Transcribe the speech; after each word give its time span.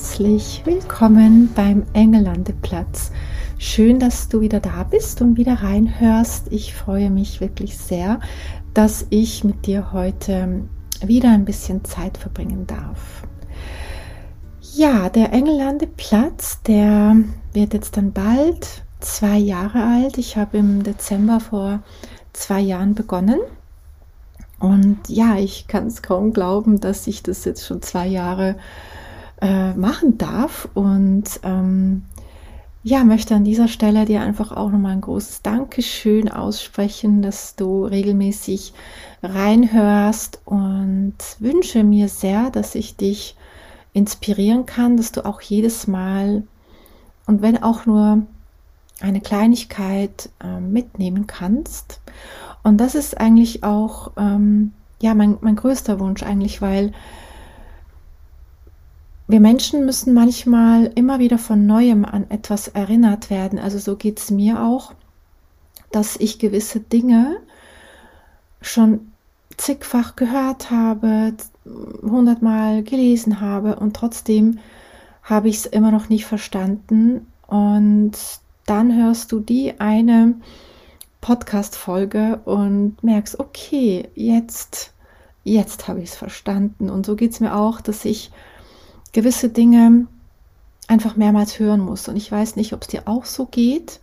Herzlich 0.00 0.62
willkommen 0.64 1.52
beim 1.54 1.84
Engellandeplatz. 1.92 3.12
Schön, 3.58 3.98
dass 3.98 4.30
du 4.30 4.40
wieder 4.40 4.58
da 4.58 4.82
bist 4.82 5.20
und 5.20 5.36
wieder 5.36 5.62
reinhörst. 5.62 6.46
Ich 6.50 6.74
freue 6.74 7.10
mich 7.10 7.42
wirklich 7.42 7.76
sehr, 7.76 8.18
dass 8.72 9.06
ich 9.10 9.44
mit 9.44 9.66
dir 9.66 9.92
heute 9.92 10.62
wieder 11.04 11.28
ein 11.28 11.44
bisschen 11.44 11.84
Zeit 11.84 12.16
verbringen 12.16 12.66
darf. 12.66 13.24
Ja, 14.74 15.10
der 15.10 15.34
Engellandeplatz, 15.34 16.62
der 16.62 17.16
wird 17.52 17.74
jetzt 17.74 17.98
dann 17.98 18.12
bald 18.12 18.82
zwei 19.00 19.36
Jahre 19.36 19.84
alt. 19.84 20.16
Ich 20.16 20.38
habe 20.38 20.56
im 20.56 20.82
Dezember 20.82 21.40
vor 21.40 21.82
zwei 22.32 22.60
Jahren 22.60 22.94
begonnen. 22.94 23.40
Und 24.60 24.96
ja, 25.08 25.36
ich 25.36 25.66
kann 25.66 25.88
es 25.88 26.00
kaum 26.00 26.32
glauben, 26.32 26.80
dass 26.80 27.06
ich 27.06 27.22
das 27.22 27.44
jetzt 27.44 27.66
schon 27.66 27.82
zwei 27.82 28.06
Jahre 28.06 28.52
äh, 28.52 28.54
machen 29.40 30.18
darf. 30.18 30.68
Und 30.74 31.40
ähm, 31.42 32.02
ja, 32.82 33.04
möchte 33.04 33.34
an 33.34 33.44
dieser 33.44 33.68
Stelle 33.68 34.06
dir 34.06 34.22
einfach 34.22 34.52
auch 34.52 34.70
nochmal 34.70 34.92
ein 34.92 35.02
großes 35.02 35.42
Dankeschön 35.42 36.30
aussprechen, 36.30 37.20
dass 37.20 37.54
du 37.54 37.84
regelmäßig 37.84 38.72
reinhörst 39.22 40.40
und 40.46 41.14
wünsche 41.38 41.84
mir 41.84 42.08
sehr, 42.08 42.50
dass 42.50 42.74
ich 42.74 42.96
dich 42.96 43.36
inspirieren 43.92 44.64
kann, 44.64 44.96
dass 44.96 45.12
du 45.12 45.26
auch 45.26 45.42
jedes 45.42 45.86
Mal 45.88 46.44
und 47.26 47.42
wenn 47.42 47.62
auch 47.62 47.84
nur 47.84 48.22
eine 49.00 49.20
Kleinigkeit 49.20 50.30
äh, 50.42 50.60
mitnehmen 50.60 51.26
kannst. 51.26 52.00
Und 52.62 52.78
das 52.78 52.94
ist 52.94 53.18
eigentlich 53.18 53.62
auch 53.62 54.12
ähm, 54.16 54.72
ja 55.02 55.14
mein, 55.14 55.38
mein 55.40 55.56
größter 55.56 56.00
Wunsch 56.00 56.22
eigentlich, 56.22 56.62
weil 56.62 56.92
wir 59.30 59.40
Menschen 59.40 59.84
müssen 59.86 60.14
manchmal 60.14 60.90
immer 60.94 61.18
wieder 61.18 61.38
von 61.38 61.66
neuem 61.66 62.04
an 62.04 62.30
etwas 62.30 62.68
erinnert 62.68 63.30
werden. 63.30 63.58
Also 63.58 63.78
so 63.78 63.96
geht 63.96 64.18
es 64.18 64.30
mir 64.30 64.62
auch, 64.62 64.92
dass 65.92 66.16
ich 66.16 66.38
gewisse 66.38 66.80
Dinge 66.80 67.36
schon 68.62 69.12
zigfach 69.56 70.16
gehört 70.16 70.70
habe, 70.70 71.34
hundertmal 72.02 72.82
gelesen 72.82 73.40
habe 73.40 73.76
und 73.76 73.94
trotzdem 73.94 74.58
habe 75.22 75.48
ich 75.48 75.56
es 75.58 75.66
immer 75.66 75.90
noch 75.90 76.08
nicht 76.08 76.26
verstanden. 76.26 77.26
Und 77.46 78.12
dann 78.66 78.96
hörst 78.96 79.32
du 79.32 79.40
die 79.40 79.78
eine 79.80 80.34
Podcast-Folge 81.20 82.40
und 82.44 83.02
merkst, 83.02 83.38
okay, 83.38 84.08
jetzt, 84.14 84.92
jetzt 85.44 85.88
habe 85.88 86.00
ich 86.00 86.10
es 86.10 86.16
verstanden. 86.16 86.88
Und 86.88 87.04
so 87.04 87.16
geht 87.16 87.32
es 87.32 87.40
mir 87.40 87.54
auch, 87.54 87.80
dass 87.80 88.04
ich 88.04 88.30
gewisse 89.12 89.48
Dinge 89.48 90.06
einfach 90.88 91.16
mehrmals 91.16 91.58
hören 91.58 91.80
muss. 91.80 92.08
Und 92.08 92.16
ich 92.16 92.30
weiß 92.30 92.56
nicht, 92.56 92.72
ob 92.72 92.82
es 92.82 92.88
dir 92.88 93.02
auch 93.06 93.24
so 93.24 93.46
geht. 93.46 94.00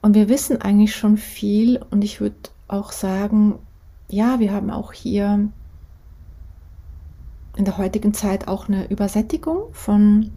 Und 0.00 0.14
wir 0.14 0.28
wissen 0.28 0.60
eigentlich 0.62 0.94
schon 0.94 1.16
viel. 1.16 1.80
Und 1.90 2.02
ich 2.02 2.20
würde 2.20 2.36
auch 2.66 2.92
sagen, 2.92 3.58
ja, 4.08 4.40
wir 4.40 4.52
haben 4.52 4.70
auch 4.70 4.92
hier 4.92 5.48
in 7.56 7.64
der 7.64 7.76
heutigen 7.76 8.14
Zeit 8.14 8.48
auch 8.48 8.68
eine 8.68 8.88
Übersättigung 8.88 9.72
von 9.72 10.30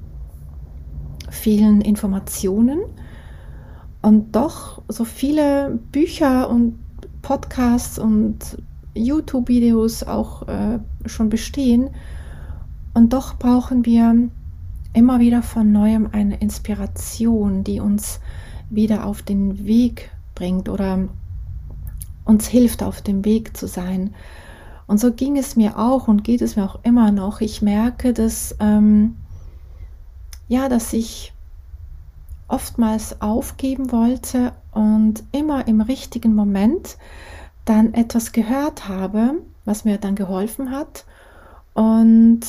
vielen 1.30 1.82
Informationen. 1.82 2.80
Und 4.02 4.36
doch 4.36 4.82
so 4.88 5.06
viele 5.06 5.80
Bücher 5.92 6.50
und 6.50 6.80
Podcasts 7.22 8.00
und 8.00 8.58
YouTube-Videos 8.96 10.04
auch 10.04 10.48
äh, 10.48 10.80
schon 11.06 11.30
bestehen, 11.30 11.92
und 12.94 13.14
doch 13.14 13.38
brauchen 13.38 13.86
wir 13.86 14.30
immer 14.94 15.20
wieder 15.20 15.42
von 15.42 15.72
neuem 15.72 16.10
eine 16.12 16.38
Inspiration, 16.38 17.64
die 17.64 17.80
uns 17.80 18.20
wieder 18.70 19.06
auf 19.06 19.22
den 19.22 19.66
Weg 19.66 20.12
bringt 20.36 20.70
oder 20.70 21.08
uns 22.26 22.48
hilft, 22.48 22.84
auf 22.84 23.02
dem 23.02 23.26
Weg 23.26 23.56
zu 23.56 23.68
sein. 23.68 24.14
Und 24.88 25.00
so 25.00 25.14
ging 25.14 25.38
es 25.38 25.56
mir 25.56 25.78
auch 25.78 26.08
und 26.08 26.24
geht 26.24 26.42
es 26.42 26.56
mir 26.56 26.66
auch 26.66 26.80
immer 26.84 27.12
noch. 27.12 27.42
Ich 27.42 27.62
merke, 27.62 28.14
dass 28.14 28.56
ähm, 28.60 29.16
ja, 30.48 30.68
dass 30.68 30.92
ich 30.92 31.34
oftmals 32.50 33.22
aufgeben 33.22 33.94
wollte 33.94 34.52
und 34.74 35.24
immer 35.32 35.68
im 35.68 35.80
richtigen 35.80 36.36
Moment 36.36 36.98
dann 37.64 37.94
etwas 37.94 38.34
gehört 38.34 38.90
habe, 38.90 39.36
was 39.64 39.86
mir 39.86 39.98
dann 39.98 40.16
geholfen 40.16 40.72
hat 40.72 41.06
und 41.74 42.42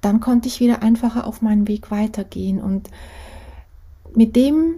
dann 0.00 0.20
konnte 0.20 0.48
ich 0.48 0.60
wieder 0.60 0.82
einfacher 0.82 1.26
auf 1.26 1.42
meinen 1.42 1.68
Weg 1.68 1.90
weitergehen. 1.90 2.60
Und 2.60 2.90
mit 4.14 4.36
dem 4.36 4.76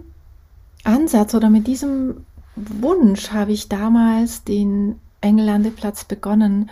Ansatz 0.83 1.33
oder 1.33 1.49
mit 1.49 1.67
diesem 1.67 2.25
Wunsch 2.55 3.31
habe 3.31 3.51
ich 3.51 3.69
damals 3.69 4.43
den 4.43 4.99
Engellandeplatz 5.21 6.05
begonnen, 6.05 6.69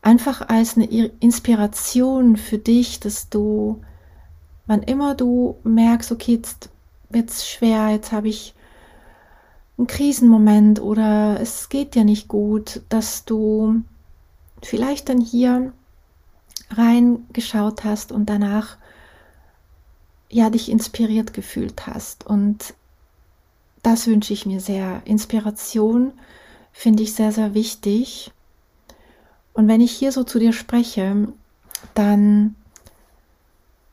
einfach 0.00 0.48
als 0.48 0.76
eine 0.76 0.86
Inspiration 1.20 2.36
für 2.36 2.58
dich, 2.58 3.00
dass 3.00 3.28
du, 3.28 3.80
wann 4.66 4.82
immer 4.82 5.14
du 5.14 5.56
merkst, 5.62 6.10
okay, 6.10 6.34
jetzt 6.34 6.70
wird 7.10 7.30
es 7.30 7.48
schwer, 7.48 7.90
jetzt 7.90 8.12
habe 8.12 8.28
ich 8.28 8.54
einen 9.78 9.86
Krisenmoment 9.86 10.80
oder 10.80 11.40
es 11.40 11.68
geht 11.68 11.94
dir 11.94 12.04
nicht 12.04 12.28
gut, 12.28 12.82
dass 12.88 13.24
du 13.24 13.82
vielleicht 14.62 15.08
dann 15.08 15.20
hier 15.20 15.72
reingeschaut 16.76 17.84
hast 17.84 18.12
und 18.12 18.26
danach 18.26 18.76
ja 20.30 20.50
dich 20.50 20.70
inspiriert 20.70 21.32
gefühlt 21.34 21.86
hast. 21.86 22.26
Und 22.26 22.74
das 23.82 24.06
wünsche 24.06 24.32
ich 24.32 24.46
mir 24.46 24.60
sehr. 24.60 25.02
Inspiration 25.04 26.12
finde 26.72 27.02
ich 27.02 27.14
sehr, 27.14 27.32
sehr 27.32 27.54
wichtig. 27.54 28.32
Und 29.52 29.68
wenn 29.68 29.80
ich 29.80 29.92
hier 29.92 30.12
so 30.12 30.24
zu 30.24 30.38
dir 30.38 30.52
spreche, 30.52 31.28
dann 31.94 32.54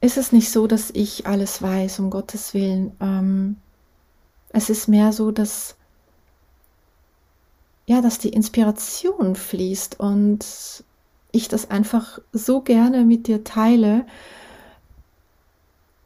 ist 0.02 0.18
es 0.18 0.32
nicht 0.32 0.50
so, 0.52 0.68
dass 0.68 0.92
ich 0.92 1.28
alles 1.28 1.62
weiß, 1.62 2.00
um 2.00 2.10
Gottes 2.10 2.54
Willen. 2.54 2.96
Ähm, 3.02 3.58
es 4.50 4.70
ist 4.70 4.88
mehr 4.88 5.12
so, 5.12 5.32
dass 5.32 5.76
ja, 7.86 8.02
dass 8.02 8.20
die 8.20 8.30
Inspiration 8.30 9.36
fließt 9.36 10.00
und 10.00 10.46
ich 11.32 11.48
das 11.48 11.70
einfach 11.70 12.20
so 12.34 12.62
gerne 12.62 13.06
mit 13.06 13.28
dir 13.28 13.44
teile, 13.44 14.06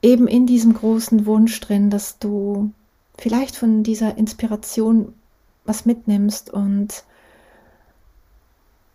eben 0.01 0.27
in 0.27 0.45
diesem 0.45 0.73
großen 0.73 1.25
Wunsch 1.25 1.59
drin, 1.61 1.89
dass 1.89 2.19
du 2.19 2.71
vielleicht 3.17 3.55
von 3.55 3.83
dieser 3.83 4.17
Inspiration 4.17 5.13
was 5.65 5.85
mitnimmst 5.85 6.49
und 6.49 7.05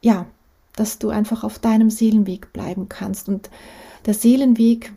ja, 0.02 0.26
dass 0.76 0.98
du 0.98 1.08
einfach 1.08 1.44
auf 1.44 1.58
deinem 1.58 1.90
Seelenweg 1.90 2.52
bleiben 2.52 2.88
kannst. 2.88 3.28
Und 3.28 3.50
der 4.06 4.14
Seelenweg, 4.14 4.92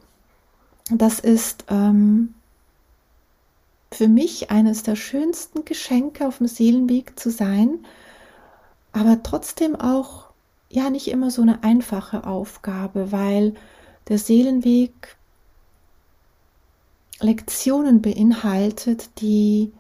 das 0.92 1.20
ist 1.20 1.66
ähm, 1.70 2.36
für 3.92 4.08
mich 4.08 4.52
eines 4.52 4.84
der 4.84 4.96
schönsten 4.96 5.66
Geschenke 5.66 6.28
auf 6.28 6.38
dem 6.38 6.48
Seelenweg 6.48 7.18
zu 7.18 7.32
sein, 7.32 7.80
aber 8.92 9.24
trotzdem 9.24 9.76
auch 9.76 10.31
ja 10.72 10.90
nicht 10.90 11.08
immer 11.08 11.32
so 11.32 11.42
eine 11.42 11.64
einfache 11.64 12.26
Aufgabe, 12.26 13.12
weil 13.12 13.54
der 14.08 14.18
Seelenweg 14.18 15.18
Lektionen 17.20 18.02
beinhaltet, 18.02 19.10
die 19.20 19.72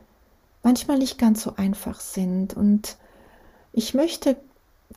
manchmal 0.63 0.97
nicht 0.97 1.17
ganz 1.17 1.41
so 1.41 1.55
einfach 1.55 1.99
sind. 1.99 2.55
Und 2.55 2.97
ich 3.73 3.93
möchte 3.93 4.37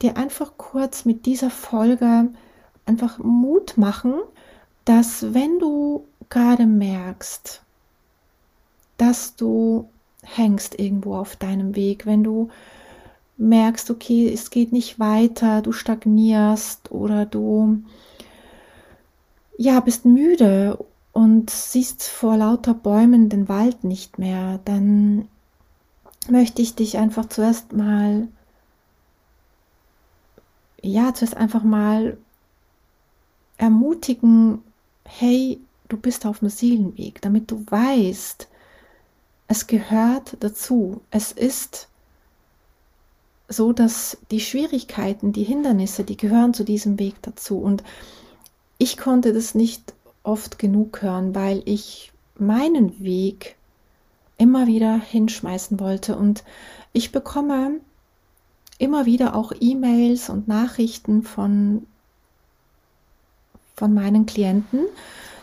dir 0.03 0.17
einfach 0.17 0.53
kurz 0.57 1.05
mit 1.05 1.27
dieser 1.27 1.51
Folge 1.51 2.29
einfach 2.87 3.19
Mut 3.19 3.77
machen, 3.77 4.15
dass 4.85 5.33
wenn 5.33 5.59
du 5.59 6.07
gerade 6.29 6.67
merkst, 6.67 7.63
dass 8.99 9.37
du 9.37 9.89
hängst 10.23 10.79
irgendwo 10.79 11.17
auf 11.17 11.37
deinem 11.37 11.77
Weg, 11.77 12.07
wenn 12.07 12.23
du 12.23 12.51
merkst, 13.37 13.91
okay, 13.91 14.33
es 14.33 14.51
geht 14.51 14.73
nicht 14.73 14.99
weiter, 14.99 15.63
du 15.63 15.73
stagnierst 15.73 16.93
oder 16.93 17.27
du 17.27 17.83
ja, 19.57 19.81
bist 19.81 20.05
müde 20.05 20.79
und 21.13 21.51
siehst 21.51 22.05
vor 22.05 22.37
lauter 22.37 22.75
Bäumen 22.75 23.29
den 23.29 23.49
Wald 23.49 23.85
nicht 23.85 24.19
mehr, 24.19 24.61
dann 24.65 25.29
möchte 26.29 26.63
ich 26.63 26.75
dich 26.75 26.99
einfach 26.99 27.27
zuerst 27.27 27.73
mal, 27.73 28.29
ja, 30.83 31.15
zuerst 31.15 31.37
einfach 31.37 31.63
mal 31.63 32.17
ermutigen, 33.57 34.63
hey, 35.05 35.61
du 35.89 35.97
bist 35.97 36.27
auf 36.27 36.41
dem 36.41 36.49
Seelenweg, 36.49 37.21
damit 37.21 37.51
du 37.51 37.65
weißt, 37.67 38.49
es 39.47 39.67
gehört 39.67 40.37
dazu. 40.41 41.03
Es 41.11 41.31
ist 41.31 41.89
so, 43.57 43.73
dass 43.73 44.19
die 44.31 44.41
Schwierigkeiten, 44.41 45.33
die 45.33 45.45
Hindernisse, 45.45 46.05
die 46.05 46.17
gehören 46.17 46.55
zu 46.55 46.65
diesem 46.65 46.99
Weg 46.99 47.15
dazu. 47.23 47.59
Und 47.59 47.83
ich 48.79 48.97
konnte 48.97 49.33
das 49.33 49.55
nicht 49.55 49.95
oft 50.23 50.59
genug 50.59 51.03
hören, 51.03 51.35
weil 51.35 51.63
ich 51.65 52.13
meinen 52.37 53.03
Weg 53.03 53.57
immer 54.39 54.67
wieder 54.67 54.99
hinschmeißen 54.99 55.79
wollte. 55.81 56.17
Und 56.17 56.45
ich 56.93 57.13
bekomme 57.13 57.81
immer 58.79 59.07
wieder 59.07 59.35
auch 59.35 59.53
E-Mails 59.59 60.31
und 60.31 60.49
Nachrichten 60.49 61.23
von, 61.23 61.87
von 63.77 63.95
meinen 63.95 64.27
Klienten, 64.27 64.81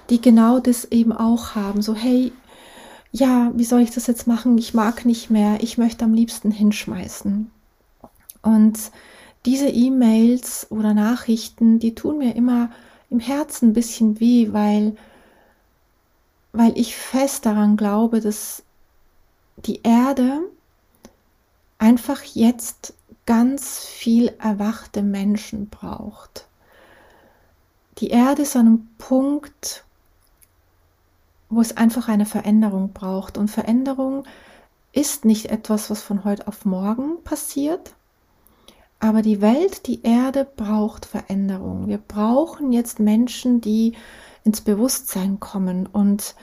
die 0.09 0.21
genau 0.21 0.59
das 0.59 0.85
eben 0.85 1.13
auch 1.13 1.55
haben. 1.55 1.81
So, 1.81 1.95
hey, 1.95 2.33
ja, 3.11 3.51
wie 3.55 3.65
soll 3.65 3.81
ich 3.81 3.91
das 3.91 4.07
jetzt 4.07 4.27
machen? 4.27 4.57
Ich 4.57 4.73
mag 4.73 5.05
nicht 5.05 5.29
mehr, 5.29 5.61
ich 5.61 5.77
möchte 5.77 6.05
am 6.05 6.13
liebsten 6.13 6.51
hinschmeißen. 6.51 7.49
Und 8.41 8.91
diese 9.45 9.69
E-Mails 9.69 10.67
oder 10.69 10.93
Nachrichten, 10.93 11.79
die 11.79 11.95
tun 11.95 12.19
mir 12.19 12.35
immer 12.35 12.69
im 13.09 13.19
Herzen 13.19 13.69
ein 13.69 13.73
bisschen 13.73 14.19
weh, 14.19 14.49
weil, 14.51 14.95
weil 16.53 16.77
ich 16.77 16.95
fest 16.95 17.45
daran 17.45 17.77
glaube, 17.77 18.21
dass 18.21 18.63
die 19.57 19.81
Erde 19.83 20.41
einfach 21.77 22.21
jetzt 22.23 22.93
ganz 23.25 23.79
viel 23.79 24.33
erwachte 24.39 25.01
Menschen 25.01 25.69
braucht. 25.69 26.45
Die 27.97 28.09
Erde 28.09 28.43
ist 28.43 28.55
an 28.55 28.67
einem 28.67 28.87
Punkt, 28.97 29.83
wo 31.49 31.61
es 31.61 31.77
einfach 31.77 32.07
eine 32.07 32.25
Veränderung 32.25 32.93
braucht. 32.93 33.37
Und 33.37 33.49
Veränderung 33.51 34.23
ist 34.93 35.25
nicht 35.25 35.47
etwas, 35.47 35.89
was 35.89 36.01
von 36.01 36.23
heute 36.23 36.47
auf 36.47 36.65
morgen 36.65 37.23
passiert, 37.23 37.93
aber 39.01 39.23
die 39.23 39.41
Welt, 39.41 39.87
die 39.87 40.03
Erde 40.03 40.47
braucht 40.55 41.07
Veränderung. 41.07 41.87
Wir 41.87 41.97
brauchen 41.97 42.71
jetzt 42.71 42.99
Menschen, 42.99 43.59
die 43.59 43.93
ins 44.43 44.61
Bewusstsein 44.61 45.39
kommen 45.39 45.87
und 45.87 46.35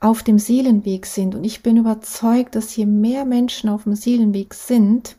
auf 0.00 0.24
dem 0.24 0.40
Seelenweg 0.40 1.06
sind. 1.06 1.36
Und 1.36 1.44
ich 1.44 1.62
bin 1.62 1.76
überzeugt, 1.76 2.56
dass 2.56 2.74
je 2.74 2.84
mehr 2.84 3.24
Menschen 3.24 3.70
auf 3.70 3.84
dem 3.84 3.94
Seelenweg 3.94 4.54
sind, 4.54 5.16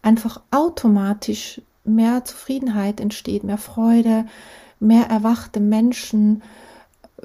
einfach 0.00 0.40
automatisch 0.50 1.60
mehr 1.84 2.24
Zufriedenheit 2.24 2.98
entsteht, 2.98 3.44
mehr 3.44 3.58
Freude, 3.58 4.24
mehr 4.80 5.10
erwachte 5.10 5.60
Menschen, 5.60 6.42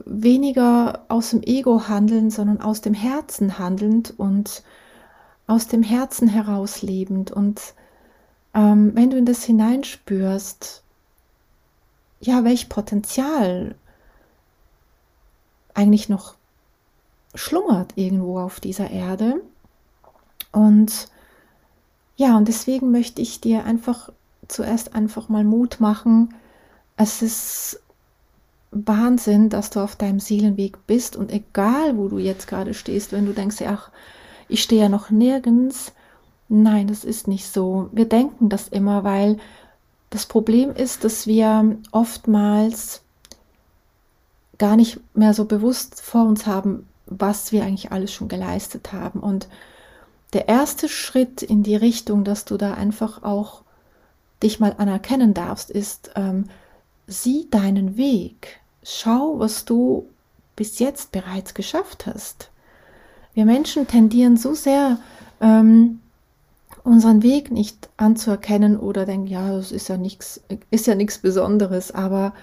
weniger 0.05 1.05
aus 1.07 1.29
dem 1.29 1.43
Ego 1.43 1.87
handeln, 1.87 2.29
sondern 2.29 2.59
aus 2.59 2.81
dem 2.81 2.93
Herzen 2.93 3.57
handelnd 3.57 4.13
und 4.17 4.63
aus 5.47 5.67
dem 5.67 5.81
Herzen 5.81 6.27
heraus 6.27 6.81
lebend 6.81 7.31
und 7.31 7.73
ähm, 8.53 8.91
wenn 8.95 9.09
du 9.09 9.17
in 9.17 9.25
das 9.25 9.43
hineinspürst, 9.43 10.83
ja, 12.21 12.43
welch 12.43 12.69
Potenzial 12.69 13.75
eigentlich 15.73 16.09
noch 16.09 16.35
schlummert 17.35 17.93
irgendwo 17.95 18.39
auf 18.39 18.59
dieser 18.59 18.89
Erde. 18.89 19.41
Und 20.51 21.09
ja, 22.15 22.35
und 22.35 22.47
deswegen 22.47 22.91
möchte 22.91 23.21
ich 23.21 23.39
dir 23.39 23.63
einfach 23.63 24.11
zuerst 24.47 24.95
einfach 24.95 25.29
mal 25.29 25.43
Mut 25.43 25.79
machen. 25.79 26.33
Es 26.97 27.21
ist 27.21 27.81
Wahnsinn, 28.71 29.49
dass 29.49 29.69
du 29.69 29.79
auf 29.79 29.95
deinem 29.95 30.19
Seelenweg 30.19 30.85
bist 30.85 31.15
und 31.15 31.31
egal, 31.31 31.97
wo 31.97 32.07
du 32.07 32.17
jetzt 32.17 32.47
gerade 32.47 32.73
stehst, 32.73 33.11
wenn 33.11 33.25
du 33.25 33.33
denkst, 33.33 33.61
ach, 33.65 33.89
ich 34.47 34.61
stehe 34.61 34.83
ja 34.83 34.89
noch 34.89 35.09
nirgends, 35.09 35.93
Nein, 36.49 36.87
das 36.87 37.03
ist 37.03 37.27
nicht 37.27 37.45
so. 37.45 37.89
Wir 37.91 38.05
denken 38.05 38.49
das 38.49 38.67
immer, 38.67 39.03
weil 39.03 39.37
das 40.09 40.25
Problem 40.25 40.71
ist, 40.71 41.03
dass 41.03 41.27
wir 41.27 41.77
oftmals 41.91 43.01
gar 44.57 44.75
nicht 44.75 44.99
mehr 45.15 45.33
so 45.35 45.45
bewusst 45.45 46.01
vor 46.01 46.25
uns 46.25 46.47
haben, 46.47 46.87
was 47.05 47.51
wir 47.51 47.63
eigentlich 47.63 47.91
alles 47.91 48.11
schon 48.11 48.27
geleistet 48.27 48.91
haben. 48.91 49.19
Und 49.19 49.47
der 50.33 50.47
erste 50.47 50.89
Schritt 50.89 51.43
in 51.43 51.63
die 51.63 51.75
Richtung, 51.75 52.23
dass 52.23 52.45
du 52.45 52.57
da 52.57 52.73
einfach 52.73 53.23
auch 53.23 53.61
dich 54.41 54.59
mal 54.59 54.75
anerkennen 54.77 55.33
darfst, 55.33 55.69
ist, 55.69 56.11
ähm, 56.15 56.45
sieh 57.07 57.47
deinen 57.49 57.95
Weg. 57.95 58.59
Schau, 58.83 59.39
was 59.39 59.65
du 59.65 60.07
bis 60.55 60.79
jetzt 60.79 61.11
bereits 61.11 61.53
geschafft 61.53 62.05
hast. 62.05 62.49
Wir 63.33 63.45
Menschen 63.45 63.87
tendieren 63.87 64.35
so 64.37 64.53
sehr, 64.53 64.99
ähm, 65.41 66.01
unseren 66.83 67.23
Weg 67.23 67.51
nicht 67.51 67.89
anzuerkennen 67.97 68.77
oder 68.77 69.05
denken, 69.05 69.27
ja, 69.27 69.51
das 69.51 69.71
ist 69.71 69.89
ja 69.89 69.97
nichts, 69.97 70.41
ist 70.71 70.87
ja 70.87 70.95
nichts 70.95 71.19
Besonderes, 71.19 71.91
aber 71.91 72.33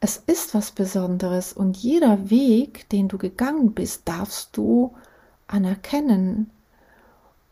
es 0.00 0.16
ist 0.26 0.54
was 0.54 0.70
Besonderes 0.70 1.52
und 1.52 1.76
jeder 1.76 2.30
Weg, 2.30 2.88
den 2.88 3.08
du 3.08 3.18
gegangen 3.18 3.72
bist, 3.72 4.02
darfst 4.06 4.56
du 4.56 4.94
anerkennen. 5.46 6.50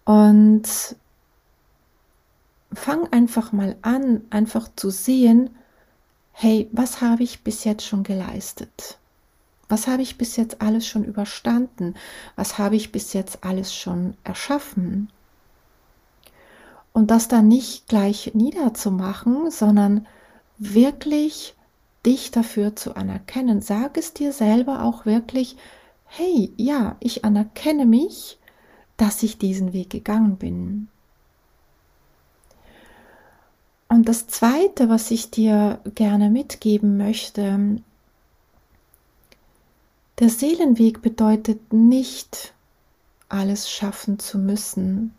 Und 0.04 0.66
fang 2.72 3.12
einfach 3.12 3.52
mal 3.52 3.76
an, 3.82 4.22
einfach 4.30 4.68
zu 4.76 4.90
sehen, 4.90 5.50
hey, 6.32 6.68
was 6.72 7.02
habe 7.02 7.22
ich 7.22 7.44
bis 7.44 7.64
jetzt 7.64 7.84
schon 7.84 8.02
geleistet? 8.02 8.98
Was 9.68 9.86
habe 9.86 10.00
ich 10.00 10.16
bis 10.16 10.36
jetzt 10.36 10.62
alles 10.62 10.86
schon 10.86 11.04
überstanden? 11.04 11.94
Was 12.36 12.56
habe 12.56 12.76
ich 12.76 12.90
bis 12.90 13.12
jetzt 13.12 13.44
alles 13.44 13.74
schon 13.74 14.16
erschaffen? 14.24 15.10
Und 16.98 17.12
das 17.12 17.28
dann 17.28 17.46
nicht 17.46 17.86
gleich 17.86 18.32
niederzumachen, 18.34 19.52
sondern 19.52 20.04
wirklich 20.58 21.54
dich 22.04 22.32
dafür 22.32 22.74
zu 22.74 22.96
anerkennen. 22.96 23.60
Sag 23.60 23.96
es 23.96 24.14
dir 24.14 24.32
selber 24.32 24.82
auch 24.82 25.06
wirklich, 25.06 25.56
hey, 26.06 26.52
ja, 26.56 26.96
ich 26.98 27.24
anerkenne 27.24 27.86
mich, 27.86 28.36
dass 28.96 29.22
ich 29.22 29.38
diesen 29.38 29.72
Weg 29.72 29.90
gegangen 29.90 30.38
bin. 30.38 30.88
Und 33.88 34.08
das 34.08 34.26
Zweite, 34.26 34.88
was 34.88 35.12
ich 35.12 35.30
dir 35.30 35.78
gerne 35.94 36.30
mitgeben 36.30 36.96
möchte, 36.96 37.80
der 40.18 40.28
Seelenweg 40.28 41.00
bedeutet 41.00 41.72
nicht, 41.72 42.54
alles 43.28 43.70
schaffen 43.70 44.18
zu 44.18 44.36
müssen. 44.36 45.14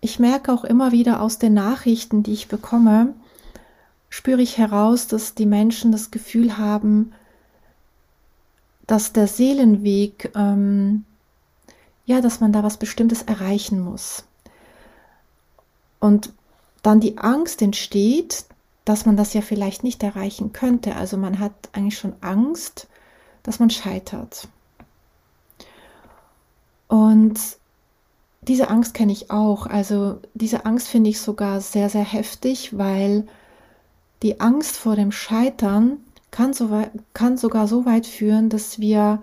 Ich 0.00 0.18
merke 0.18 0.52
auch 0.52 0.64
immer 0.64 0.92
wieder 0.92 1.20
aus 1.20 1.38
den 1.38 1.54
Nachrichten, 1.54 2.22
die 2.22 2.32
ich 2.32 2.48
bekomme, 2.48 3.14
spüre 4.08 4.42
ich 4.42 4.58
heraus, 4.58 5.06
dass 5.06 5.34
die 5.34 5.46
Menschen 5.46 5.92
das 5.92 6.10
Gefühl 6.10 6.58
haben, 6.58 7.12
dass 8.86 9.12
der 9.12 9.26
Seelenweg, 9.26 10.32
ähm, 10.34 11.04
ja, 12.06 12.20
dass 12.20 12.40
man 12.40 12.52
da 12.52 12.62
was 12.62 12.76
Bestimmtes 12.76 13.22
erreichen 13.22 13.80
muss. 13.80 14.24
Und 16.00 16.32
dann 16.82 16.98
die 16.98 17.18
Angst 17.18 17.62
entsteht, 17.62 18.46
dass 18.84 19.06
man 19.06 19.16
das 19.16 19.34
ja 19.34 19.42
vielleicht 19.42 19.84
nicht 19.84 20.02
erreichen 20.02 20.52
könnte. 20.52 20.96
Also 20.96 21.16
man 21.16 21.38
hat 21.38 21.52
eigentlich 21.72 21.98
schon 21.98 22.14
Angst, 22.22 22.88
dass 23.42 23.58
man 23.60 23.70
scheitert. 23.70 24.48
Und 26.88 27.38
diese 28.42 28.70
Angst 28.70 28.94
kenne 28.94 29.12
ich 29.12 29.30
auch. 29.30 29.66
Also 29.66 30.18
diese 30.34 30.64
Angst 30.66 30.88
finde 30.88 31.10
ich 31.10 31.20
sogar 31.20 31.60
sehr, 31.60 31.88
sehr 31.90 32.04
heftig, 32.04 32.76
weil 32.76 33.26
die 34.22 34.40
Angst 34.40 34.76
vor 34.76 34.96
dem 34.96 35.12
Scheitern 35.12 35.98
kann, 36.30 36.52
so 36.52 36.70
kann 37.12 37.36
sogar 37.36 37.66
so 37.66 37.86
weit 37.86 38.06
führen, 38.06 38.48
dass 38.48 38.78
wir 38.78 39.22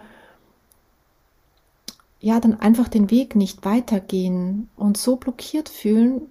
ja 2.20 2.40
dann 2.40 2.60
einfach 2.60 2.88
den 2.88 3.12
Weg 3.12 3.36
nicht 3.36 3.64
weitergehen 3.64 4.70
und 4.76 4.98
so 4.98 5.16
blockiert 5.16 5.70
fühlen 5.70 6.22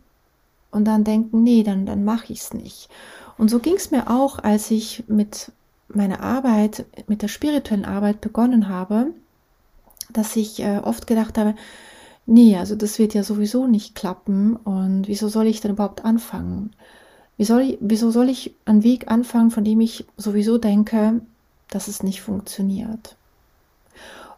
und 0.70 0.84
dann 0.84 1.04
denken, 1.04 1.42
nee, 1.42 1.62
dann, 1.62 1.86
dann 1.86 2.04
mache 2.04 2.32
ich 2.32 2.40
es 2.40 2.54
nicht. 2.54 2.88
Und 3.38 3.50
so 3.50 3.60
ging 3.60 3.76
es 3.76 3.90
mir 3.90 4.10
auch, 4.10 4.38
als 4.38 4.70
ich 4.70 5.04
mit 5.06 5.52
meiner 5.88 6.20
Arbeit, 6.20 6.84
mit 7.06 7.22
der 7.22 7.28
spirituellen 7.28 7.84
Arbeit 7.84 8.20
begonnen 8.20 8.68
habe, 8.68 9.12
dass 10.10 10.36
ich 10.36 10.60
äh, 10.60 10.78
oft 10.82 11.06
gedacht 11.06 11.38
habe, 11.38 11.54
nee, 12.26 12.56
also 12.56 12.74
das 12.74 12.98
wird 12.98 13.14
ja 13.14 13.22
sowieso 13.22 13.66
nicht 13.66 13.94
klappen 13.94 14.56
und 14.56 15.08
wieso 15.08 15.28
soll 15.28 15.46
ich 15.46 15.60
denn 15.60 15.72
überhaupt 15.72 16.04
anfangen? 16.04 16.70
Wie 17.36 17.44
soll 17.44 17.62
ich, 17.62 17.78
wieso 17.80 18.10
soll 18.10 18.28
ich 18.28 18.54
einen 18.64 18.82
Weg 18.82 19.10
anfangen, 19.10 19.50
von 19.50 19.64
dem 19.64 19.80
ich 19.80 20.06
sowieso 20.16 20.58
denke, 20.58 21.20
dass 21.70 21.88
es 21.88 22.02
nicht 22.02 22.22
funktioniert? 22.22 23.16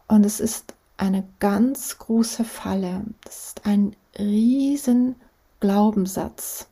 Und 0.07 0.25
es 0.25 0.39
ist 0.39 0.73
eine 0.97 1.23
ganz 1.39 1.97
große 1.97 2.43
Falle. 2.43 3.03
Das 3.23 3.47
ist 3.47 3.65
ein 3.65 3.95
riesen 4.17 5.15
Glaubenssatz. 5.59 6.67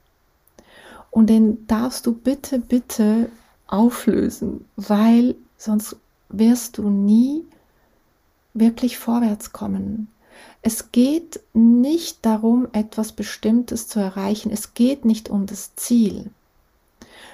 Und 1.11 1.29
den 1.29 1.65
darfst 1.67 2.05
du 2.05 2.13
bitte, 2.13 2.59
bitte 2.59 3.29
auflösen, 3.67 4.65
weil 4.75 5.35
sonst 5.57 5.95
wirst 6.29 6.77
du 6.77 6.89
nie 6.89 7.45
wirklich 8.53 8.97
vorwärts 8.97 9.53
kommen. 9.53 10.09
Es 10.61 10.91
geht 10.91 11.39
nicht 11.53 12.25
darum, 12.25 12.67
etwas 12.73 13.11
Bestimmtes 13.11 13.87
zu 13.87 13.99
erreichen. 13.99 14.51
Es 14.51 14.73
geht 14.73 15.05
nicht 15.05 15.29
um 15.29 15.45
das 15.45 15.75
Ziel. 15.75 16.31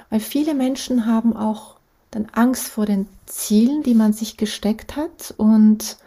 Weil 0.10 0.20
viele 0.20 0.54
Menschen 0.54 1.06
haben 1.06 1.36
auch 1.36 1.78
dann 2.12 2.28
Angst 2.34 2.68
vor 2.68 2.86
den 2.86 3.08
Zielen, 3.26 3.82
die 3.82 3.96
man 3.96 4.14
sich 4.14 4.38
gesteckt 4.38 4.96
hat. 4.96 5.34
Und 5.38 5.98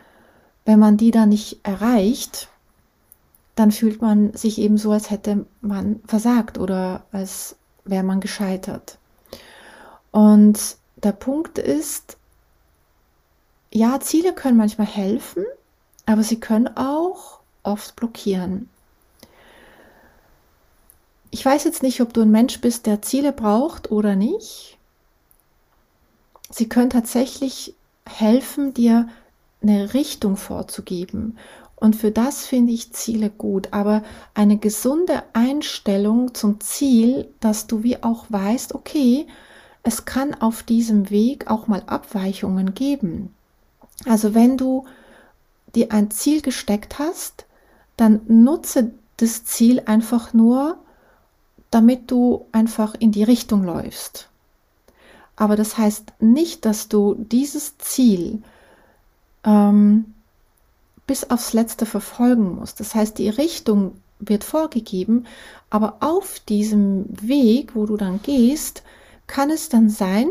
wenn 0.65 0.79
man 0.79 0.97
die 0.97 1.11
dann 1.11 1.31
nicht 1.31 1.61
erreicht, 1.65 2.49
dann 3.57 3.73
fühlt 3.73 4.03
man 4.03 4.35
sich 4.35 4.59
eben 4.59 4.79
so, 4.79 4.93
als 4.93 5.11
hätte 5.11 5.47
man 5.61 6.00
versagt 6.07 6.59
oder 6.59 7.05
als 7.11 7.57
wäre 7.85 8.05
man 8.05 8.21
gescheitert. 8.21 8.99
Und 10.12 10.76
der 10.97 11.12
Punkt 11.12 11.59
ist, 11.59 12.17
ja, 13.73 13.99
Ziele 14.00 14.33
können 14.33 14.57
manchmal 14.57 14.87
helfen, 14.87 15.45
aber 16.07 16.23
sie 16.23 16.41
können 16.41 16.69
auch 16.77 17.41
oft 17.63 17.97
blockieren. 17.97 18.69
Ich 21.31 21.45
weiß 21.45 21.65
jetzt 21.65 21.83
nicht, 21.83 22.01
ob 22.01 22.15
du 22.15 22.23
ein 22.23 22.31
Mensch 22.31 22.61
bist, 22.61 22.87
der 22.87 23.03
Ziele 23.03 23.33
braucht 23.33 23.91
oder 23.91 24.17
nicht. 24.17 24.79
Sie 26.49 26.69
können 26.69 26.91
tatsächlich 26.91 27.75
helfen, 28.09 28.73
dir 28.73 29.09
eine 29.61 29.93
Richtung 29.93 30.37
vorzugeben. 30.37 31.37
Und 31.75 31.97
für 31.97 32.11
das 32.11 32.47
finde 32.47 32.73
ich 32.73 32.93
Ziele 32.93 33.29
gut. 33.29 33.73
Aber 33.73 34.03
eine 34.33 34.57
gesunde 34.57 35.25
Einstellung 35.35 36.35
zum 36.35 36.61
Ziel, 36.61 37.29
dass 37.41 37.67
du 37.67 37.83
wie 37.83 38.03
auch 38.03 38.27
weißt, 38.29 38.75
okay, 38.75 39.27
es 39.83 40.05
kann 40.05 40.35
auf 40.35 40.63
diesem 40.63 41.11
Weg 41.11 41.51
auch 41.51 41.67
mal 41.67 41.83
Abweichungen 41.87 42.75
geben. 42.75 43.35
Also 44.07 44.35
wenn 44.35 44.57
du 44.57 44.87
dir 45.76 45.92
ein 45.92 46.11
Ziel 46.11 46.42
gesteckt 46.42 46.99
hast, 46.99 47.47
dann 47.97 48.21
nutze 48.26 48.92
das 49.18 49.45
Ziel 49.45 49.83
einfach 49.87 50.33
nur, 50.33 50.78
damit 51.71 52.11
du 52.11 52.47
einfach 52.52 52.95
in 52.99 53.12
die 53.12 53.25
Richtung 53.25 53.64
läufst. 53.64 54.28
Aber 55.37 55.56
das 55.56 55.76
heißt 55.76 56.14
nicht, 56.21 56.64
dass 56.64 56.88
du 56.88 57.14
dieses 57.18 57.76
Ziel 57.78 58.42
ähm, 59.45 60.14
bis 61.06 61.30
aufs 61.30 61.52
Letzte 61.52 61.87
verfolgen 61.87 62.56
musst. 62.56 62.80
Das 62.80 62.95
heißt, 62.95 63.18
die 63.18 63.28
Richtung 63.28 64.00
wird 64.18 64.45
vorgegeben, 64.45 65.26
aber 65.68 65.99
auf 66.00 66.40
diesem 66.40 67.04
Weg, 67.21 67.75
wo 67.75 67.85
du 67.85 67.97
dann 67.97 68.23
gehst, 68.23 68.83
kann 69.26 69.50
es 69.50 69.68
dann 69.68 69.90
sein, 69.90 70.28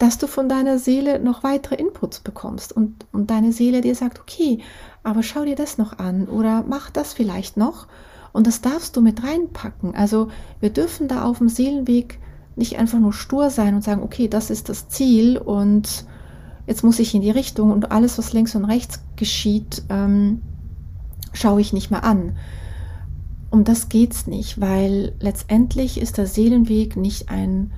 dass 0.00 0.16
du 0.16 0.26
von 0.26 0.48
deiner 0.48 0.78
Seele 0.78 1.20
noch 1.20 1.42
weitere 1.42 1.74
Inputs 1.74 2.20
bekommst 2.20 2.72
und, 2.72 3.06
und 3.12 3.30
deine 3.30 3.52
Seele 3.52 3.82
dir 3.82 3.94
sagt, 3.94 4.18
okay, 4.18 4.60
aber 5.02 5.22
schau 5.22 5.44
dir 5.44 5.56
das 5.56 5.76
noch 5.76 5.98
an 5.98 6.26
oder 6.26 6.64
mach 6.66 6.88
das 6.88 7.12
vielleicht 7.12 7.58
noch 7.58 7.86
und 8.32 8.46
das 8.46 8.62
darfst 8.62 8.96
du 8.96 9.02
mit 9.02 9.22
reinpacken. 9.22 9.94
Also 9.94 10.28
wir 10.58 10.70
dürfen 10.70 11.06
da 11.06 11.24
auf 11.24 11.36
dem 11.36 11.50
Seelenweg 11.50 12.18
nicht 12.56 12.78
einfach 12.78 12.98
nur 12.98 13.12
stur 13.12 13.50
sein 13.50 13.74
und 13.74 13.84
sagen, 13.84 14.02
okay, 14.02 14.26
das 14.26 14.48
ist 14.48 14.70
das 14.70 14.88
Ziel 14.88 15.36
und 15.36 16.06
jetzt 16.66 16.82
muss 16.82 16.98
ich 16.98 17.14
in 17.14 17.20
die 17.20 17.30
Richtung 17.30 17.70
und 17.70 17.92
alles, 17.92 18.16
was 18.16 18.32
links 18.32 18.54
und 18.54 18.64
rechts 18.64 19.02
geschieht, 19.16 19.82
ähm, 19.90 20.40
schaue 21.34 21.60
ich 21.60 21.74
nicht 21.74 21.90
mehr 21.90 22.04
an. 22.04 22.38
Um 23.50 23.64
das 23.64 23.90
geht's 23.90 24.26
nicht, 24.26 24.62
weil 24.62 25.12
letztendlich 25.20 26.00
ist 26.00 26.16
der 26.16 26.26
Seelenweg 26.26 26.96
nicht 26.96 27.28
ein 27.28 27.72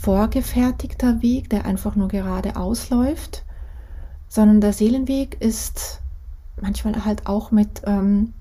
vorgefertigter 0.00 1.20
Weg, 1.20 1.50
der 1.50 1.66
einfach 1.66 1.94
nur 1.94 2.08
geradeaus 2.08 2.88
läuft, 2.88 3.44
sondern 4.28 4.60
der 4.60 4.72
Seelenweg 4.72 5.36
ist 5.40 6.00
manchmal 6.60 7.04
halt 7.04 7.26
auch 7.26 7.50
mit 7.50 7.82
ähm, 7.84 8.32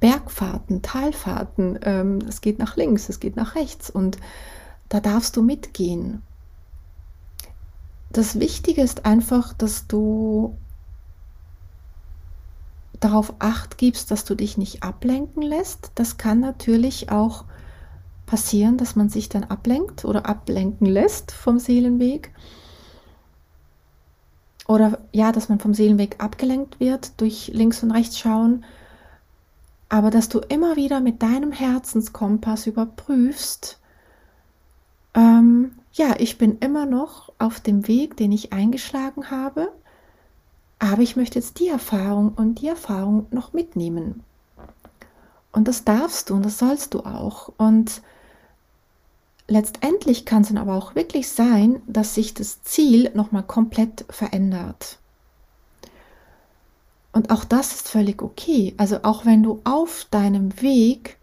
Bergfahrten, 0.00 0.80
Talfahrten. 0.82 1.78
Ähm, 1.82 2.18
es 2.28 2.40
geht 2.40 2.58
nach 2.58 2.76
links, 2.76 3.08
es 3.08 3.20
geht 3.20 3.36
nach 3.36 3.54
rechts 3.54 3.90
und 3.90 4.18
da 4.88 5.00
darfst 5.00 5.36
du 5.36 5.42
mitgehen. 5.42 6.22
Das 8.10 8.38
Wichtige 8.38 8.80
ist 8.80 9.04
einfach, 9.04 9.52
dass 9.52 9.86
du 9.86 10.56
darauf 13.00 13.34
acht 13.40 13.76
gibst, 13.76 14.10
dass 14.10 14.24
du 14.24 14.34
dich 14.34 14.56
nicht 14.56 14.82
ablenken 14.82 15.42
lässt. 15.42 15.90
Das 15.96 16.16
kann 16.16 16.40
natürlich 16.40 17.10
auch 17.10 17.44
passieren, 18.34 18.78
dass 18.78 18.96
man 18.96 19.08
sich 19.08 19.28
dann 19.28 19.44
ablenkt 19.44 20.04
oder 20.04 20.26
ablenken 20.26 20.88
lässt 20.88 21.30
vom 21.30 21.60
Seelenweg. 21.60 22.32
Oder 24.66 24.98
ja, 25.12 25.30
dass 25.30 25.48
man 25.48 25.60
vom 25.60 25.72
Seelenweg 25.72 26.16
abgelenkt 26.18 26.80
wird 26.80 27.20
durch 27.20 27.52
links 27.54 27.84
und 27.84 27.92
rechts 27.92 28.18
schauen. 28.18 28.64
Aber 29.88 30.10
dass 30.10 30.28
du 30.28 30.40
immer 30.40 30.74
wieder 30.74 30.98
mit 30.98 31.22
deinem 31.22 31.52
Herzenskompass 31.52 32.66
überprüfst, 32.66 33.78
ähm, 35.14 35.76
ja, 35.92 36.16
ich 36.18 36.36
bin 36.36 36.58
immer 36.58 36.86
noch 36.86 37.32
auf 37.38 37.60
dem 37.60 37.86
Weg, 37.86 38.16
den 38.16 38.32
ich 38.32 38.52
eingeschlagen 38.52 39.30
habe, 39.30 39.70
aber 40.80 41.02
ich 41.02 41.14
möchte 41.14 41.38
jetzt 41.38 41.60
die 41.60 41.68
Erfahrung 41.68 42.32
und 42.34 42.60
die 42.60 42.66
Erfahrung 42.66 43.28
noch 43.30 43.52
mitnehmen. 43.52 44.24
Und 45.52 45.68
das 45.68 45.84
darfst 45.84 46.30
du 46.30 46.34
und 46.34 46.44
das 46.44 46.58
sollst 46.58 46.94
du 46.94 47.04
auch. 47.04 47.52
Und 47.58 48.02
letztendlich 49.48 50.24
kann 50.24 50.42
es 50.42 50.48
dann 50.48 50.58
aber 50.58 50.74
auch 50.74 50.94
wirklich 50.94 51.28
sein, 51.28 51.82
dass 51.86 52.14
sich 52.14 52.34
das 52.34 52.62
Ziel 52.62 53.10
nochmal 53.14 53.42
komplett 53.42 54.04
verändert. 54.08 54.98
Und 57.12 57.30
auch 57.30 57.44
das 57.44 57.74
ist 57.74 57.88
völlig 57.88 58.22
okay. 58.22 58.74
Also 58.76 59.00
auch 59.02 59.24
wenn 59.24 59.42
du 59.42 59.60
auf 59.64 60.06
deinem 60.10 60.60
Weg 60.60 61.18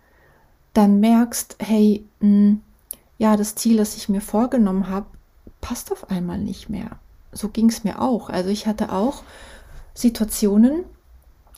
dann 0.74 1.00
merkst, 1.00 1.58
hey, 1.60 2.06
mh, 2.20 2.28
hm, 2.28 2.62
ja, 3.18 3.38
das 3.38 3.54
Ziel, 3.56 3.78
das 3.78 3.98
ich 3.98 4.10
mir 4.10 4.22
vorgenommen 4.22 4.90
habe, 4.90 5.06
passt 5.60 5.92
auf 5.92 6.10
einmal 6.10 6.40
nicht 6.40 6.70
mehr. 6.70 6.98
So 7.32 7.50
ging 7.50 7.70
es 7.70 7.84
mir 7.84 8.01
auch. 8.01 8.30
Also 8.30 8.50
ich 8.50 8.66
hatte 8.66 8.92
auch 8.92 9.24
Situationen 9.94 10.86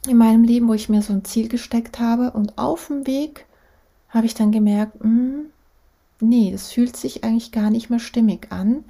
in 0.07 0.17
meinem 0.17 0.43
Leben, 0.43 0.67
wo 0.67 0.73
ich 0.73 0.89
mir 0.89 1.01
so 1.01 1.13
ein 1.13 1.23
Ziel 1.23 1.47
gesteckt 1.47 1.99
habe 1.99 2.31
und 2.31 2.57
auf 2.57 2.87
dem 2.87 3.07
Weg 3.07 3.45
habe 4.09 4.25
ich 4.25 4.33
dann 4.33 4.51
gemerkt, 4.51 5.03
mh, 5.03 5.09
hm, 5.09 5.45
nee, 6.23 6.51
das 6.51 6.71
fühlt 6.71 6.97
sich 6.97 7.23
eigentlich 7.23 7.51
gar 7.51 7.69
nicht 7.69 7.89
mehr 7.89 7.99
stimmig 7.99 8.51
an. 8.51 8.85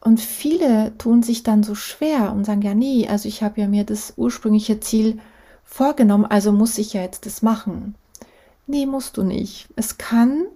Und 0.00 0.20
viele 0.20 0.96
tun 0.98 1.22
sich 1.22 1.42
dann 1.42 1.62
so 1.62 1.74
schwer 1.74 2.32
und 2.32 2.44
sagen, 2.44 2.62
ja, 2.62 2.74
nee, 2.74 3.08
also 3.08 3.28
ich 3.28 3.42
habe 3.42 3.60
ja 3.60 3.68
mir 3.68 3.84
das 3.84 4.14
ursprüngliche 4.16 4.80
Ziel 4.80 5.18
vorgenommen, 5.64 6.26
also 6.26 6.52
muss 6.52 6.76
ich 6.78 6.92
ja 6.92 7.02
jetzt 7.02 7.26
das 7.26 7.42
machen. 7.42 7.94
Nee, 8.66 8.86
musst 8.86 9.16
du 9.16 9.22
nicht. 9.22 9.68
Es 9.76 9.98
kann 9.98 10.46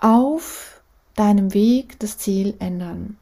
auf 0.00 0.80
deinem 1.14 1.54
Weg 1.54 1.98
das 1.98 2.18
Ziel 2.18 2.54
ändern. 2.58 3.16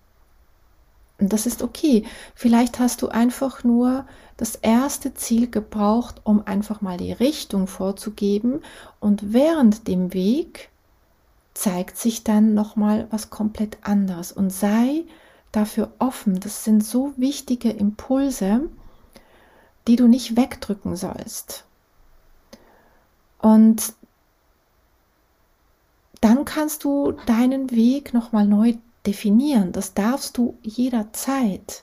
Und 1.19 1.33
das 1.33 1.47
ist 1.47 1.63
okay. 1.63 2.05
Vielleicht 2.35 2.79
hast 2.79 3.03
du 3.03 3.09
einfach 3.09 3.65
nur 3.65 4.07
das 4.37 4.55
erste 4.55 5.15
Ziel 5.15 5.51
gebraucht, 5.51 6.21
um 6.23 6.47
einfach 6.47 6.81
mal 6.81 6.97
die 6.97 7.13
Richtung 7.13 7.67
vorzugeben 7.67 8.61
und 9.01 9.33
während 9.33 9.89
dem 9.89 10.15
Weg 10.15 10.71
zeigt 11.59 11.97
sich 11.97 12.23
dann 12.23 12.55
nochmal 12.55 13.09
was 13.11 13.31
komplett 13.31 13.79
anderes 13.83 14.31
und 14.31 14.51
sei 14.51 15.03
dafür 15.51 15.91
offen. 15.99 16.39
Das 16.39 16.63
sind 16.63 16.85
so 16.85 17.13
wichtige 17.17 17.71
Impulse, 17.71 18.69
die 19.89 19.97
du 19.97 20.07
nicht 20.07 20.37
wegdrücken 20.37 20.95
sollst. 20.95 21.65
Und 23.41 23.93
dann 26.21 26.45
kannst 26.45 26.85
du 26.85 27.11
deinen 27.27 27.73
Weg 27.73 28.15
nochmal 28.15 28.47
neu 28.47 28.75
definieren. 29.05 29.73
Das 29.73 29.95
darfst 29.95 30.39
du 30.39 30.57
jederzeit. 30.63 31.83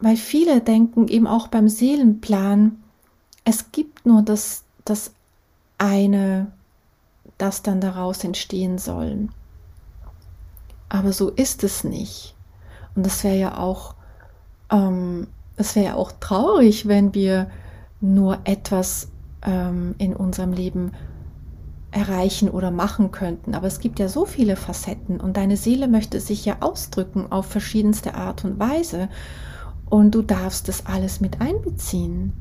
Weil 0.00 0.18
viele 0.18 0.60
denken 0.60 1.08
eben 1.08 1.26
auch 1.26 1.48
beim 1.48 1.70
Seelenplan, 1.70 2.82
es 3.44 3.72
gibt 3.72 4.04
nur 4.04 4.20
das, 4.20 4.64
das 4.84 5.12
eine 5.78 6.52
das 7.42 7.62
dann 7.62 7.80
daraus 7.80 8.22
entstehen 8.22 8.78
sollen. 8.78 9.30
Aber 10.88 11.12
so 11.12 11.28
ist 11.30 11.64
es 11.64 11.82
nicht. 11.82 12.36
Und 12.94 13.04
das 13.04 13.24
wäre 13.24 13.36
ja 13.36 13.58
auch, 13.58 13.94
ähm, 14.70 15.26
das 15.56 15.74
wäre 15.74 15.86
ja 15.86 15.94
auch 15.96 16.12
traurig, 16.20 16.86
wenn 16.86 17.14
wir 17.14 17.50
nur 18.00 18.38
etwas 18.44 19.08
ähm, 19.42 19.96
in 19.98 20.14
unserem 20.14 20.52
Leben 20.52 20.92
erreichen 21.90 22.48
oder 22.48 22.70
machen 22.70 23.10
könnten. 23.10 23.54
Aber 23.54 23.66
es 23.66 23.80
gibt 23.80 23.98
ja 23.98 24.08
so 24.08 24.24
viele 24.24 24.56
Facetten 24.56 25.20
und 25.20 25.36
deine 25.36 25.56
Seele 25.56 25.88
möchte 25.88 26.20
sich 26.20 26.44
ja 26.44 26.58
ausdrücken 26.60 27.30
auf 27.30 27.46
verschiedenste 27.46 28.14
Art 28.14 28.44
und 28.44 28.58
Weise. 28.58 29.08
Und 29.90 30.14
du 30.14 30.22
darfst 30.22 30.68
das 30.68 30.86
alles 30.86 31.20
mit 31.20 31.40
einbeziehen. 31.40 32.32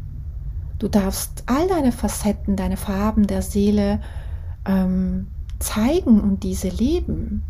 Du 0.77 0.87
darfst 0.87 1.43
all 1.47 1.67
deine 1.67 1.91
Facetten, 1.91 2.55
deine 2.55 2.77
Farben 2.77 3.27
der 3.27 3.41
Seele 3.41 3.99
ähm, 4.65 5.27
zeigen 5.59 6.19
und 6.19 6.43
diese 6.43 6.69
leben. 6.69 7.43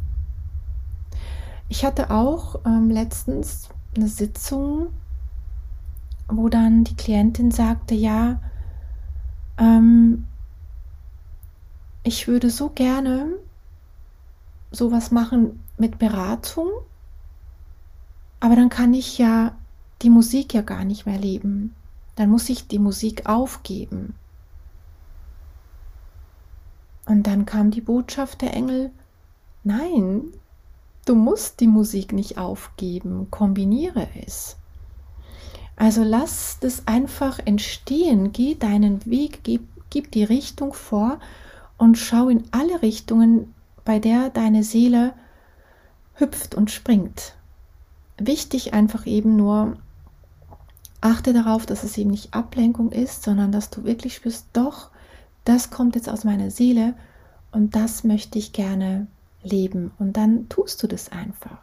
Ich 1.70 1.86
hatte 1.86 2.12
auch 2.12 2.60
ähm, 2.66 2.90
letztens 2.90 3.70
eine 3.96 4.08
Sitzung, 4.08 4.88
wo 6.28 6.50
dann 6.50 6.84
die 6.84 6.96
Klientin 6.96 7.52
sagte, 7.52 7.96
ja, 7.96 8.42
ähm, 9.58 10.26
ich 12.04 12.28
würde 12.28 12.50
so 12.50 12.70
gerne 12.70 13.28
sowas 14.72 15.12
machen 15.12 15.64
mit 15.78 16.00
Beratung, 16.00 16.68
aber 18.40 18.56
dann 18.56 18.70
kann 18.70 18.94
ich 18.94 19.18
ja 19.18 19.56
die 20.02 20.10
Musik 20.10 20.54
ja 20.54 20.62
gar 20.62 20.84
nicht 20.84 21.06
mehr 21.06 21.20
leben. 21.20 21.76
Dann 22.16 22.30
muss 22.30 22.50
ich 22.50 22.68
die 22.68 22.80
Musik 22.80 23.28
aufgeben. 23.28 24.16
Und 27.12 27.28
dann 27.28 27.46
kam 27.46 27.72
die 27.72 27.82
Botschaft 27.82 28.42
der 28.42 28.54
Engel, 28.54 28.90
nein, 29.66 30.32
du 31.04 31.14
musst 31.14 31.60
die 31.60 31.68
Musik 31.68 32.14
nicht 32.14 32.38
aufgeben, 32.38 33.28
kombiniere 33.30 34.08
es. 34.26 34.56
Also 35.76 36.06
lass 36.06 36.60
das 36.62 36.88
einfach 36.88 37.40
entstehen, 37.44 38.32
geh 38.32 38.56
deinen 38.56 39.06
Weg, 39.06 39.42
gib, 39.44 39.68
gib 39.90 40.10
die 40.14 40.24
Richtung 40.24 40.72
vor 40.72 41.20
und 41.78 41.98
schau 41.98 42.30
in 42.30 42.46
alle 42.52 42.82
Richtungen, 42.82 43.54
bei 43.84 44.00
der 44.00 44.30
deine 44.30 44.64
Seele 44.64 45.14
hüpft 46.14 46.56
und 46.56 46.72
springt. 46.72 47.36
Wichtig 48.20 48.74
einfach 48.74 49.06
eben 49.06 49.36
nur, 49.36 49.76
achte 51.02 51.34
darauf, 51.34 51.66
dass 51.66 51.84
es 51.84 51.98
eben 51.98 52.12
nicht 52.12 52.34
Ablenkung 52.34 52.94
ist, 52.94 53.24
sondern 53.24 53.52
dass 53.52 53.70
du 53.70 53.84
wirklich 53.84 54.16
spürst, 54.16 54.46
doch, 54.54 54.92
das 55.44 55.72
kommt 55.72 55.96
jetzt 55.96 56.10
aus 56.10 56.24
meiner 56.24 56.52
Seele 56.52 56.94
und 57.52 57.76
das 57.76 58.04
möchte 58.04 58.40
ich 58.40 58.54
gerne 58.54 59.08
leben. 59.44 59.92
Und 60.00 60.18
dann 60.18 60.48
tust 60.50 60.82
du 60.84 60.88
das 60.88 61.12
einfach. 61.12 61.58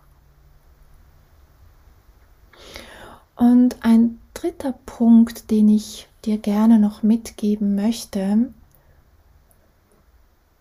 Und 3.37 3.77
ein 3.83 4.19
dritter 4.35 4.75
Punkt, 4.85 5.51
den 5.51 5.69
ich 5.69 6.09
dir 6.25 6.39
gerne 6.39 6.79
noch 6.79 7.03
mitgeben 7.03 7.77
möchte, 7.77 8.53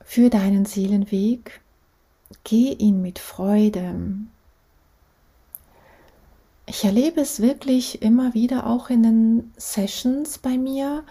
für 0.04 0.30
deinen 0.30 0.66
Seelenweg. 0.66 1.60
Geh 2.44 2.72
ihn 2.74 3.02
mit 3.02 3.20
Freude. 3.20 3.96
Ich 6.66 6.86
erlebe 6.86 7.22
es 7.22 7.42
wirklich 7.42 8.02
immer 8.02 8.34
wieder 8.34 8.68
auch 8.68 8.90
in 8.90 9.04
den 9.04 9.54
Sessions 9.58 10.38
bei 10.38 10.58
mir, 10.58 11.04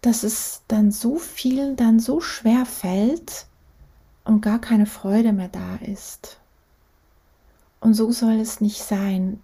dass 0.00 0.22
es 0.22 0.62
dann 0.68 0.90
so 0.90 1.16
vielen 1.16 1.76
dann 1.76 2.00
so 2.00 2.20
schwer 2.20 2.66
fällt 2.66 3.46
und 4.24 4.40
gar 4.40 4.60
keine 4.60 4.86
Freude 4.86 5.32
mehr 5.32 5.48
da 5.48 5.76
ist. 5.76 6.38
Und 7.80 7.94
so 7.94 8.12
soll 8.12 8.40
es 8.40 8.60
nicht 8.60 8.82
sein. 8.82 9.40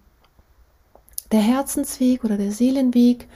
Der 1.31 1.41
Herzensweg 1.41 2.23
oder 2.23 2.37
der 2.37 2.51
Seelenweg 2.51 3.27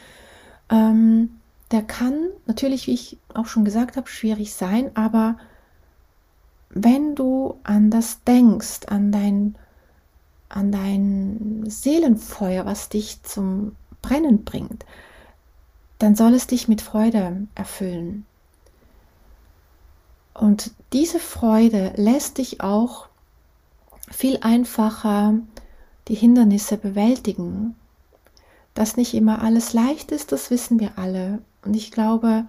ähm, 0.70 1.40
der 1.72 1.84
kann 1.84 2.30
natürlich, 2.46 2.88
wie 2.88 2.94
ich 2.94 3.18
auch 3.34 3.46
schon 3.46 3.66
gesagt 3.66 3.98
habe, 3.98 4.08
schwierig 4.08 4.54
sein, 4.54 4.96
aber 4.96 5.38
wenn 6.70 7.16
du 7.16 7.60
an 7.64 7.90
das 7.92 8.24
denkst, 8.24 8.88
an 8.88 9.12
dein, 9.12 9.56
an 10.50 10.72
dein 10.72 11.64
Seelenfeuer, 11.68 12.66
was 12.66 12.90
dich 12.90 13.22
zum 13.24 13.76
Brennen 14.02 14.44
bringt, 14.46 14.86
dann 16.00 16.16
soll 16.16 16.34
es 16.34 16.48
dich 16.48 16.68
mit 16.68 16.82
Freude 16.82 17.48
erfüllen. 17.56 18.26
Und 20.34 20.72
diese 20.94 21.20
Freude 21.20 21.94
lässt 21.98 22.38
dich 22.38 22.62
auch 22.62 23.08
viel 24.10 24.40
einfacher 24.42 25.34
die 26.08 26.16
Hindernisse 26.16 26.78
bewältigen. 26.78 27.76
Dass 28.74 28.98
nicht 28.98 29.14
immer 29.14 29.42
alles 29.42 29.74
leicht 29.74 30.12
ist, 30.12 30.32
das 30.32 30.50
wissen 30.50 30.80
wir 30.80 30.98
alle. 30.98 31.40
Und 31.64 31.76
ich 31.76 31.92
glaube, 31.92 32.46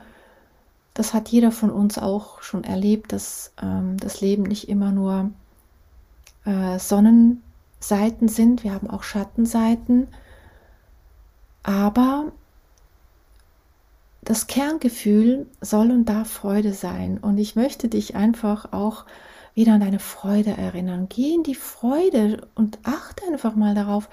das 0.94 1.12
hat 1.14 1.28
jeder 1.28 1.50
von 1.50 1.70
uns 1.70 1.98
auch 1.98 2.42
schon 2.42 2.64
erlebt, 2.64 3.12
dass 3.12 3.52
ähm, 3.60 3.96
das 3.98 4.20
Leben 4.20 4.44
nicht 4.44 4.68
immer 4.68 4.92
nur 4.92 5.30
äh, 6.44 6.78
Sonnenseiten 6.78 8.28
sind. 8.28 8.62
Wir 8.62 8.72
haben 8.72 8.88
auch 8.88 9.02
Schattenseiten. 9.02 10.08
Aber 11.62 12.32
das 14.22 14.46
Kerngefühl 14.46 15.46
soll 15.60 15.90
und 15.90 16.08
darf 16.08 16.30
Freude 16.30 16.72
sein. 16.72 17.18
Und 17.18 17.38
ich 17.38 17.56
möchte 17.56 17.88
dich 17.88 18.14
einfach 18.14 18.72
auch 18.72 19.06
wieder 19.54 19.74
an 19.74 19.80
deine 19.80 19.98
Freude 19.98 20.50
erinnern. 20.50 21.06
Geh 21.08 21.34
in 21.34 21.42
die 21.42 21.54
Freude 21.54 22.46
und 22.54 22.78
achte 22.82 23.24
einfach 23.26 23.56
mal 23.56 23.74
darauf, 23.74 24.08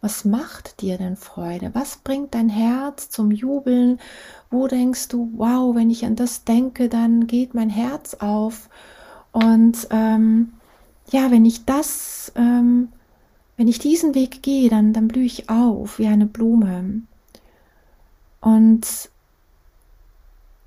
was 0.00 0.24
macht 0.24 0.80
dir 0.80 0.96
denn 0.96 1.16
Freude? 1.16 1.70
Was 1.74 1.96
bringt 1.96 2.34
dein 2.34 2.48
Herz 2.48 3.10
zum 3.10 3.32
Jubeln? 3.32 3.98
Wo 4.48 4.68
denkst 4.68 5.08
du, 5.08 5.32
wow, 5.36 5.74
wenn 5.74 5.90
ich 5.90 6.04
an 6.04 6.14
das 6.14 6.44
denke, 6.44 6.88
dann 6.88 7.26
geht 7.26 7.54
mein 7.54 7.70
Herz 7.70 8.14
auf. 8.14 8.68
Und 9.32 9.88
ähm, 9.90 10.52
ja, 11.10 11.30
wenn 11.30 11.44
ich 11.44 11.64
das, 11.64 12.32
ähm, 12.36 12.88
wenn 13.56 13.66
ich 13.66 13.80
diesen 13.80 14.14
Weg 14.14 14.42
gehe, 14.42 14.70
dann, 14.70 14.92
dann 14.92 15.08
blühe 15.08 15.24
ich 15.24 15.50
auf 15.50 15.98
wie 15.98 16.06
eine 16.06 16.26
Blume. 16.26 17.02
Und 18.40 19.10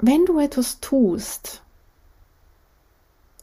wenn 0.02 0.26
du 0.26 0.40
etwas 0.40 0.80
tust, 0.80 1.62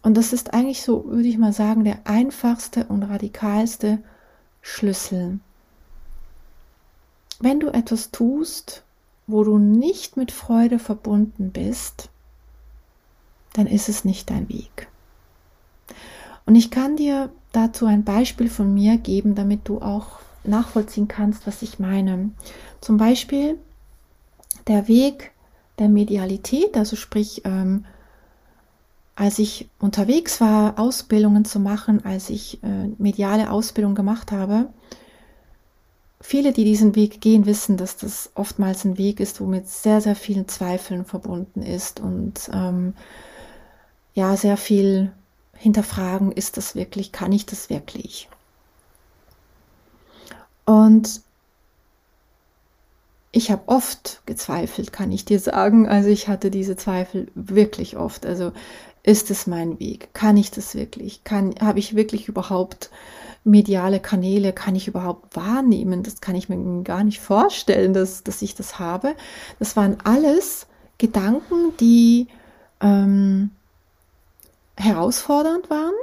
und 0.02 0.16
das 0.16 0.32
ist 0.32 0.54
eigentlich 0.54 0.82
so, 0.82 1.04
würde 1.06 1.28
ich 1.28 1.38
mal 1.38 1.52
sagen, 1.52 1.84
der 1.84 2.06
einfachste 2.06 2.86
und 2.86 3.02
radikalste 3.02 3.98
Schlüssel 4.62 5.40
wenn 7.40 7.60
du 7.60 7.68
etwas 7.68 8.10
tust, 8.10 8.82
wo 9.26 9.44
du 9.44 9.58
nicht 9.58 10.16
mit 10.16 10.32
Freude 10.32 10.78
verbunden 10.78 11.50
bist, 11.50 12.08
dann 13.52 13.66
ist 13.66 13.88
es 13.88 14.04
nicht 14.04 14.30
dein 14.30 14.48
Weg. 14.48 14.88
Und 16.46 16.54
ich 16.54 16.70
kann 16.70 16.96
dir 16.96 17.30
dazu 17.52 17.86
ein 17.86 18.04
Beispiel 18.04 18.48
von 18.48 18.72
mir 18.72 18.96
geben, 18.96 19.34
damit 19.34 19.68
du 19.68 19.80
auch 19.80 20.20
nachvollziehen 20.44 21.08
kannst, 21.08 21.46
was 21.46 21.62
ich 21.62 21.78
meine. 21.78 22.30
Zum 22.80 22.96
Beispiel 22.96 23.58
der 24.66 24.88
Weg 24.88 25.32
der 25.78 25.88
Medialität, 25.88 26.76
also 26.76 26.96
sprich, 26.96 27.42
ähm, 27.44 27.84
als 29.14 29.38
ich 29.38 29.68
unterwegs 29.80 30.40
war, 30.40 30.78
Ausbildungen 30.78 31.44
zu 31.44 31.58
machen, 31.58 32.04
als 32.04 32.30
ich 32.30 32.62
äh, 32.62 32.88
mediale 32.98 33.50
Ausbildung 33.50 33.94
gemacht 33.94 34.30
habe, 34.30 34.68
viele, 36.20 36.52
die 36.52 36.64
diesen 36.64 36.94
Weg 36.94 37.20
gehen, 37.20 37.46
wissen, 37.46 37.76
dass 37.76 37.96
das 37.96 38.30
oftmals 38.34 38.84
ein 38.84 38.98
Weg 38.98 39.20
ist, 39.20 39.40
wo 39.40 39.46
mit 39.46 39.68
sehr, 39.68 40.00
sehr 40.00 40.16
vielen 40.16 40.48
Zweifeln 40.48 41.04
verbunden 41.04 41.62
ist 41.62 42.00
und 42.00 42.50
ähm, 42.52 42.94
ja, 44.14 44.36
sehr 44.36 44.56
viel 44.56 45.12
hinterfragen, 45.54 46.32
ist 46.32 46.56
das 46.56 46.74
wirklich, 46.74 47.12
kann 47.12 47.32
ich 47.32 47.46
das 47.46 47.70
wirklich? 47.70 48.28
Und 50.64 51.22
ich 53.30 53.50
habe 53.50 53.62
oft 53.66 54.22
gezweifelt, 54.26 54.92
kann 54.92 55.12
ich 55.12 55.24
dir 55.24 55.38
sagen. 55.38 55.86
Also 55.86 56.08
ich 56.08 56.28
hatte 56.28 56.50
diese 56.50 56.76
Zweifel 56.76 57.28
wirklich 57.34 57.96
oft. 57.96 58.24
Also 58.24 58.52
ist 59.02 59.30
es 59.30 59.46
mein 59.46 59.78
Weg? 59.78 60.08
Kann 60.14 60.36
ich 60.36 60.50
das 60.50 60.74
wirklich? 60.74 61.24
Kann, 61.24 61.54
habe 61.60 61.78
ich 61.78 61.94
wirklich 61.94 62.28
überhaupt 62.28 62.90
mediale 63.44 64.00
Kanäle? 64.00 64.52
Kann 64.52 64.76
ich 64.76 64.88
überhaupt 64.88 65.36
wahrnehmen? 65.36 66.02
Das 66.02 66.20
kann 66.20 66.36
ich 66.36 66.48
mir 66.48 66.82
gar 66.84 67.04
nicht 67.04 67.20
vorstellen, 67.20 67.92
dass, 67.92 68.24
dass 68.24 68.42
ich 68.42 68.54
das 68.54 68.78
habe. 68.78 69.14
Das 69.58 69.76
waren 69.76 69.98
alles 70.04 70.66
Gedanken, 70.96 71.76
die 71.78 72.28
ähm, 72.80 73.50
herausfordernd 74.76 75.68
waren. 75.70 75.94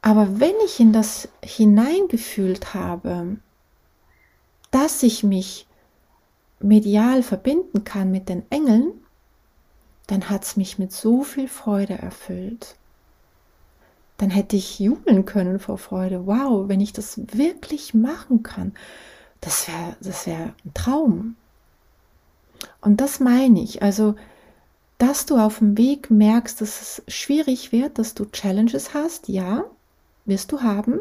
Aber 0.00 0.40
wenn 0.40 0.54
ich 0.64 0.80
in 0.80 0.92
das 0.92 1.28
hineingefühlt 1.44 2.74
habe, 2.74 3.36
dass 4.72 5.02
ich 5.04 5.22
mich 5.22 5.68
medial 6.58 7.22
verbinden 7.22 7.84
kann 7.84 8.10
mit 8.10 8.28
den 8.28 8.42
Engeln, 8.50 8.92
dann 10.08 10.28
hat 10.28 10.42
es 10.42 10.56
mich 10.56 10.78
mit 10.78 10.92
so 10.92 11.22
viel 11.22 11.46
Freude 11.46 11.94
erfüllt. 11.94 12.74
Dann 14.18 14.30
hätte 14.30 14.56
ich 14.56 14.80
jubeln 14.80 15.24
können 15.24 15.60
vor 15.60 15.78
Freude. 15.78 16.26
Wow, 16.26 16.68
wenn 16.68 16.80
ich 16.80 16.92
das 16.92 17.20
wirklich 17.32 17.94
machen 17.94 18.42
kann, 18.42 18.72
das 19.40 19.68
wäre 19.68 19.96
das 20.00 20.26
wär 20.26 20.54
ein 20.64 20.74
Traum. 20.74 21.36
Und 22.80 23.00
das 23.00 23.20
meine 23.20 23.60
ich. 23.60 23.82
Also 23.82 24.16
dass 25.02 25.26
du 25.26 25.36
auf 25.36 25.58
dem 25.58 25.76
Weg 25.76 26.12
merkst, 26.12 26.60
dass 26.60 26.80
es 26.80 27.02
schwierig 27.12 27.72
wird, 27.72 27.98
dass 27.98 28.14
du 28.14 28.24
Challenges 28.24 28.94
hast, 28.94 29.26
ja, 29.26 29.64
wirst 30.26 30.52
du 30.52 30.62
haben. 30.62 31.00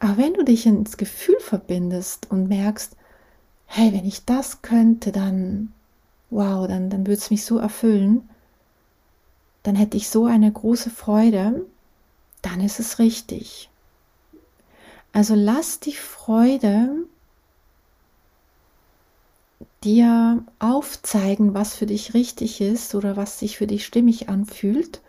Aber 0.00 0.16
wenn 0.16 0.34
du 0.34 0.44
dich 0.44 0.66
ins 0.66 0.96
Gefühl 0.96 1.38
verbindest 1.40 2.30
und 2.30 2.48
merkst, 2.48 2.96
hey, 3.66 3.92
wenn 3.92 4.06
ich 4.06 4.24
das 4.24 4.62
könnte, 4.62 5.12
dann, 5.12 5.72
wow, 6.30 6.66
dann, 6.68 6.88
dann 6.90 7.06
würde 7.06 7.20
es 7.20 7.30
mich 7.30 7.44
so 7.44 7.58
erfüllen, 7.58 8.28
dann 9.62 9.74
hätte 9.76 9.96
ich 9.96 10.08
so 10.08 10.24
eine 10.26 10.50
große 10.50 10.90
Freude, 10.90 11.66
dann 12.42 12.60
ist 12.60 12.78
es 12.78 12.98
richtig. 12.98 13.68
Also 15.12 15.34
lass 15.34 15.80
die 15.80 15.94
Freude 15.94 16.90
dir 19.82 20.44
aufzeigen, 20.58 21.54
was 21.54 21.74
für 21.74 21.86
dich 21.86 22.14
richtig 22.14 22.60
ist 22.60 22.94
oder 22.94 23.16
was 23.16 23.38
sich 23.38 23.58
für 23.58 23.66
dich 23.66 23.84
stimmig 23.84 24.28
anfühlt 24.28 25.00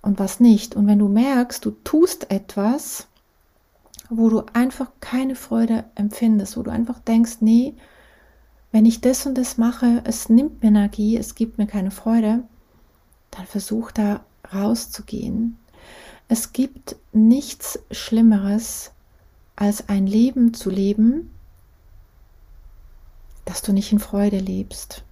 und 0.00 0.18
was 0.18 0.40
nicht. 0.40 0.76
Und 0.76 0.86
wenn 0.86 0.98
du 0.98 1.08
merkst, 1.08 1.64
du 1.64 1.72
tust 1.82 2.30
etwas, 2.30 3.07
wo 4.10 4.28
du 4.28 4.42
einfach 4.52 4.90
keine 5.00 5.34
Freude 5.34 5.84
empfindest, 5.94 6.56
wo 6.56 6.62
du 6.62 6.70
einfach 6.70 6.98
denkst, 7.00 7.38
nee, 7.40 7.74
wenn 8.72 8.86
ich 8.86 9.00
das 9.00 9.26
und 9.26 9.36
das 9.36 9.58
mache, 9.58 10.02
es 10.04 10.28
nimmt 10.28 10.62
mir 10.62 10.68
Energie, 10.68 11.16
es 11.16 11.34
gibt 11.34 11.58
mir 11.58 11.66
keine 11.66 11.90
Freude, 11.90 12.42
dann 13.30 13.46
versuch 13.46 13.90
da 13.90 14.24
rauszugehen. 14.52 15.58
Es 16.28 16.52
gibt 16.52 16.96
nichts 17.12 17.78
Schlimmeres, 17.90 18.92
als 19.56 19.88
ein 19.88 20.06
Leben 20.06 20.54
zu 20.54 20.70
leben, 20.70 21.30
dass 23.44 23.62
du 23.62 23.72
nicht 23.72 23.90
in 23.92 23.98
Freude 23.98 24.38
lebst. 24.38 25.02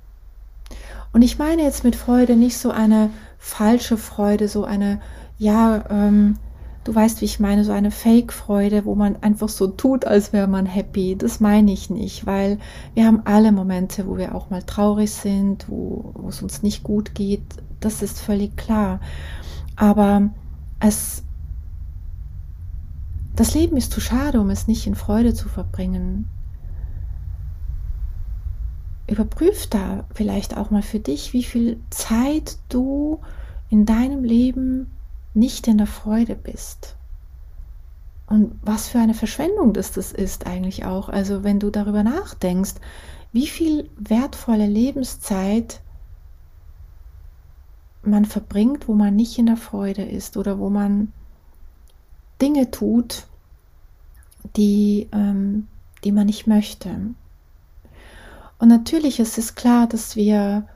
Und 1.13 1.23
ich 1.23 1.39
meine 1.39 1.63
jetzt 1.63 1.85
mit 1.85 1.97
Freude 1.97 2.37
nicht 2.37 2.59
so 2.59 2.71
eine 2.71 3.11
falsche 3.39 3.97
Freude, 3.97 4.49
so 4.49 4.65
eine, 4.65 5.01
ja, 5.39 5.85
ähm, 5.89 6.39
du 6.87 6.95
weißt, 6.95 7.21
wie 7.21 7.25
ich 7.25 7.41
meine, 7.41 7.65
so 7.65 7.73
eine 7.73 7.91
Fake-Freude, 7.91 8.85
wo 8.85 8.95
man 8.95 9.17
einfach 9.17 9.49
so 9.49 9.67
tut, 9.67 10.05
als 10.05 10.33
wäre 10.33 10.47
man 10.47 10.67
happy. 10.67 11.17
Das 11.17 11.41
meine 11.41 11.73
ich 11.73 11.91
nicht, 11.91 12.27
weil 12.27 12.59
wir 12.95 13.05
haben 13.07 13.23
alle 13.25 13.51
Momente, 13.51 14.07
wo 14.07 14.17
wir 14.17 14.35
auch 14.35 14.51
mal 14.51 14.63
traurig 14.63 15.11
sind, 15.11 15.69
wo, 15.69 16.13
wo 16.15 16.29
es 16.29 16.43
uns 16.43 16.63
nicht 16.63 16.85
gut 16.85 17.15
geht. 17.15 17.43
Das 17.81 18.03
ist 18.03 18.21
völlig 18.21 18.57
klar. 18.57 19.01
Aber 19.75 20.31
es, 20.79 21.25
das 23.35 23.55
Leben 23.55 23.77
ist 23.77 23.91
zu 23.91 24.01
schade, 24.01 24.41
um 24.41 24.49
es 24.51 24.69
nicht 24.69 24.87
in 24.87 24.95
Freude 24.95 25.35
zu 25.35 25.49
verbringen. 25.49 26.29
Überprüf 29.09 29.67
da 29.67 30.05
vielleicht 30.15 30.57
auch 30.57 30.71
mal 30.71 30.83
für 30.83 31.01
dich, 31.01 31.33
wie 31.33 31.45
viel 31.45 31.81
Zeit 31.91 32.59
du 32.69 33.21
in 33.71 33.87
deinem 33.87 34.23
Leben 34.23 34.93
nicht 35.37 35.69
in 35.69 35.79
der 35.79 35.87
Freude 35.87 36.35
bist. 36.35 36.97
Und 38.27 38.59
was 38.63 38.89
für 38.89 38.99
eine 38.99 39.15
Verschwendung 39.15 39.73
das, 39.73 39.93
das 39.93 40.13
ist 40.13 40.47
eigentlich 40.47 40.85
auch. 40.85 41.09
Also 41.09 41.45
wenn 41.45 41.61
du 41.61 41.71
darüber 41.71 42.03
nachdenkst, 42.03 42.75
wie 43.33 43.47
viel 43.47 43.89
wertvolle 43.97 44.67
Lebenszeit 44.67 45.81
man 48.03 48.25
verbringt, 48.25 48.89
wo 48.89 48.95
man 48.95 49.15
nicht 49.15 49.39
in 49.39 49.47
der 49.47 49.57
Freude 49.57 50.03
ist 50.03 50.37
oder 50.37 50.59
wo 50.59 50.71
man 50.71 51.13
Dinge 52.41 52.71
tut, 52.71 53.27
die, 54.57 55.09
ähm, 55.13 55.69
die 56.05 56.13
man 56.13 56.27
nicht 56.27 56.47
möchte. 56.47 56.89
Und 58.59 58.69
natürlich 58.69 59.21
ist 59.21 59.39
es 59.39 59.55
klar, 59.55 59.87
dass 59.87 60.17
wir 60.17 60.67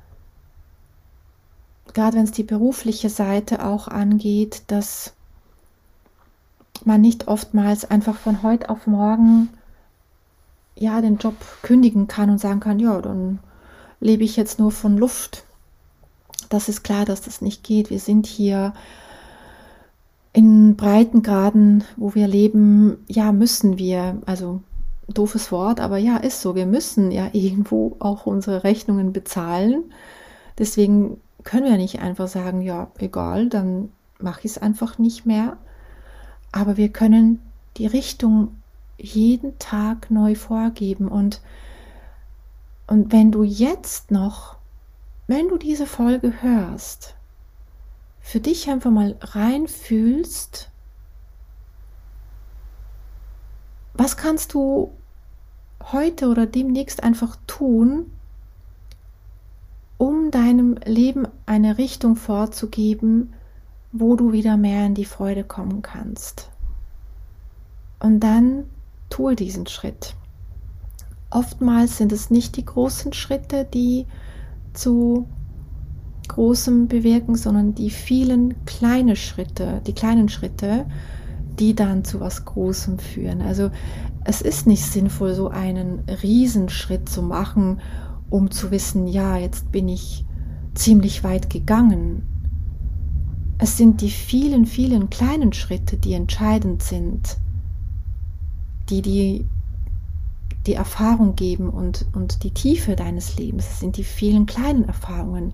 gerade 1.94 2.16
wenn 2.16 2.24
es 2.24 2.33
die 2.33 2.42
berufliche 2.42 3.09
Seite 3.09 3.64
auch 3.64 3.88
angeht, 3.88 4.62
dass 4.68 5.14
man 6.85 7.00
nicht 7.00 7.29
oftmals 7.29 7.90
einfach 7.90 8.16
von 8.16 8.42
heute 8.42 8.70
auf 8.70 8.87
morgen 8.87 9.50
ja 10.76 11.00
den 11.00 11.18
Job 11.18 11.35
kündigen 11.62 12.09
kann 12.09 12.31
und 12.31 12.38
sagen 12.38 12.61
kann, 12.61 12.79
ja, 12.79 13.00
dann 13.00 13.38
lebe 14.00 14.24
ich 14.24 14.37
jetzt 14.37 14.59
nur 14.59 14.72
von 14.72 14.96
Luft. 14.96 15.44
Das 16.48 16.68
ist 16.68 16.83
klar, 16.83 17.05
dass 17.05 17.20
das 17.20 17.42
nicht 17.42 17.62
geht. 17.62 17.90
Wir 17.90 18.00
sind 18.00 18.26
hier 18.26 18.72
in 20.33 20.76
Breitengraden, 20.76 21.85
wo 21.96 22.14
wir 22.14 22.26
leben, 22.29 23.05
ja, 23.09 23.33
müssen 23.33 23.79
wir, 23.79 24.20
also 24.26 24.62
doofes 25.09 25.50
Wort, 25.53 25.81
aber 25.81 25.98
ja, 25.98 26.16
ist 26.16 26.40
so, 26.40 26.55
wir 26.55 26.66
müssen 26.66 27.11
ja 27.11 27.29
irgendwo 27.33 27.96
auch 27.98 28.26
unsere 28.26 28.64
Rechnungen 28.64 29.12
bezahlen. 29.12 29.85
Deswegen 30.59 31.20
können 31.44 31.66
wir 31.66 31.76
nicht 31.76 32.00
einfach 32.00 32.29
sagen, 32.29 32.61
ja, 32.61 32.90
egal, 32.98 33.48
dann 33.48 33.90
mache 34.18 34.40
ich 34.40 34.53
es 34.53 34.59
einfach 34.59 34.98
nicht 34.98 35.26
mehr. 35.26 35.57
Aber 36.53 36.76
wir 36.76 36.90
können 36.90 37.40
die 37.76 37.87
Richtung 37.87 38.57
jeden 38.98 39.59
Tag 39.59 40.11
neu 40.11 40.35
vorgeben. 40.35 41.09
Und, 41.09 41.40
und 42.87 43.12
wenn 43.12 43.33
du 43.33 43.42
jetzt 43.42 44.11
noch, 44.11 44.57
wenn 45.26 45.48
du 45.48 45.57
diese 45.57 45.87
Folge 45.87 46.42
hörst, 46.42 47.14
für 48.20 48.40
dich 48.40 48.68
einfach 48.68 48.90
mal 48.90 49.16
reinfühlst, 49.20 50.70
was 53.94 54.16
kannst 54.16 54.55
du 54.55 54.92
heute 55.92 56.29
oder 56.29 56.46
demnächst 56.46 57.03
einfach 57.03 57.37
tun, 57.46 58.12
um 60.00 60.30
deinem 60.30 60.76
Leben 60.86 61.28
eine 61.44 61.76
Richtung 61.76 62.16
vorzugeben, 62.16 63.34
wo 63.92 64.16
du 64.16 64.32
wieder 64.32 64.56
mehr 64.56 64.86
in 64.86 64.94
die 64.94 65.04
Freude 65.04 65.44
kommen 65.44 65.82
kannst. 65.82 66.48
Und 67.98 68.20
dann 68.20 68.64
tue 69.10 69.36
diesen 69.36 69.66
Schritt. 69.66 70.14
Oftmals 71.28 71.98
sind 71.98 72.12
es 72.12 72.30
nicht 72.30 72.56
die 72.56 72.64
großen 72.64 73.12
Schritte, 73.12 73.66
die 73.66 74.06
zu 74.72 75.28
großem 76.28 76.88
bewirken, 76.88 77.34
sondern 77.34 77.74
die 77.74 77.90
vielen 77.90 78.64
kleinen 78.64 79.16
Schritte, 79.16 79.82
die 79.86 79.92
kleinen 79.92 80.30
Schritte, 80.30 80.86
die 81.58 81.74
dann 81.74 82.04
zu 82.04 82.20
was 82.20 82.46
Großem 82.46 82.98
führen. 82.98 83.42
Also 83.42 83.70
es 84.24 84.40
ist 84.40 84.66
nicht 84.66 84.86
sinnvoll, 84.86 85.34
so 85.34 85.48
einen 85.48 86.04
Riesenschritt 86.22 87.06
zu 87.06 87.20
machen 87.20 87.82
um 88.30 88.50
zu 88.50 88.70
wissen, 88.70 89.06
ja, 89.06 89.36
jetzt 89.36 89.70
bin 89.72 89.88
ich 89.88 90.24
ziemlich 90.74 91.24
weit 91.24 91.50
gegangen. 91.50 92.22
Es 93.58 93.76
sind 93.76 94.00
die 94.00 94.10
vielen, 94.10 94.64
vielen 94.64 95.10
kleinen 95.10 95.52
Schritte, 95.52 95.96
die 95.96 96.14
entscheidend 96.14 96.82
sind, 96.82 97.36
die 98.88 99.02
die, 99.02 99.46
die 100.66 100.74
Erfahrung 100.74 101.36
geben 101.36 101.68
und, 101.68 102.06
und 102.14 102.42
die 102.44 102.52
Tiefe 102.52 102.96
deines 102.96 103.36
Lebens. 103.36 103.68
Es 103.68 103.80
sind 103.80 103.96
die 103.96 104.04
vielen 104.04 104.46
kleinen 104.46 104.84
Erfahrungen 104.84 105.52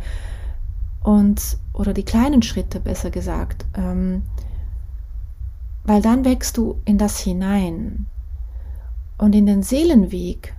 und 1.03 1.59
oder 1.73 1.93
die 1.93 2.05
kleinen 2.05 2.43
Schritte, 2.43 2.81
besser 2.81 3.11
gesagt, 3.11 3.65
ähm, 3.75 4.23
weil 5.85 6.03
dann 6.03 6.25
wächst 6.25 6.57
du 6.57 6.81
in 6.85 6.99
das 6.99 7.19
hinein 7.19 8.07
und 9.19 9.35
in 9.35 9.47
den 9.47 9.63
Seelenweg 9.63 10.55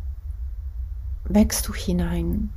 wächst 1.29 1.67
du 1.67 1.73
hinein. 1.73 2.49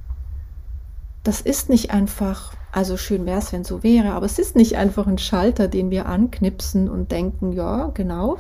Das 1.22 1.40
ist 1.40 1.68
nicht 1.68 1.90
einfach, 1.90 2.54
also 2.72 2.96
schön 2.96 3.26
wäre 3.26 3.38
es, 3.38 3.52
wenn 3.52 3.64
so 3.64 3.83
wäre, 3.83 4.12
aber 4.12 4.26
es 4.26 4.38
ist 4.38 4.56
nicht 4.56 4.76
einfach 4.76 5.06
ein 5.06 5.18
Schalter, 5.18 5.68
den 5.68 5.90
wir 5.90 6.06
anknipsen 6.06 6.88
und 6.88 7.12
denken, 7.12 7.52
ja, 7.52 7.90
genau, 7.92 8.38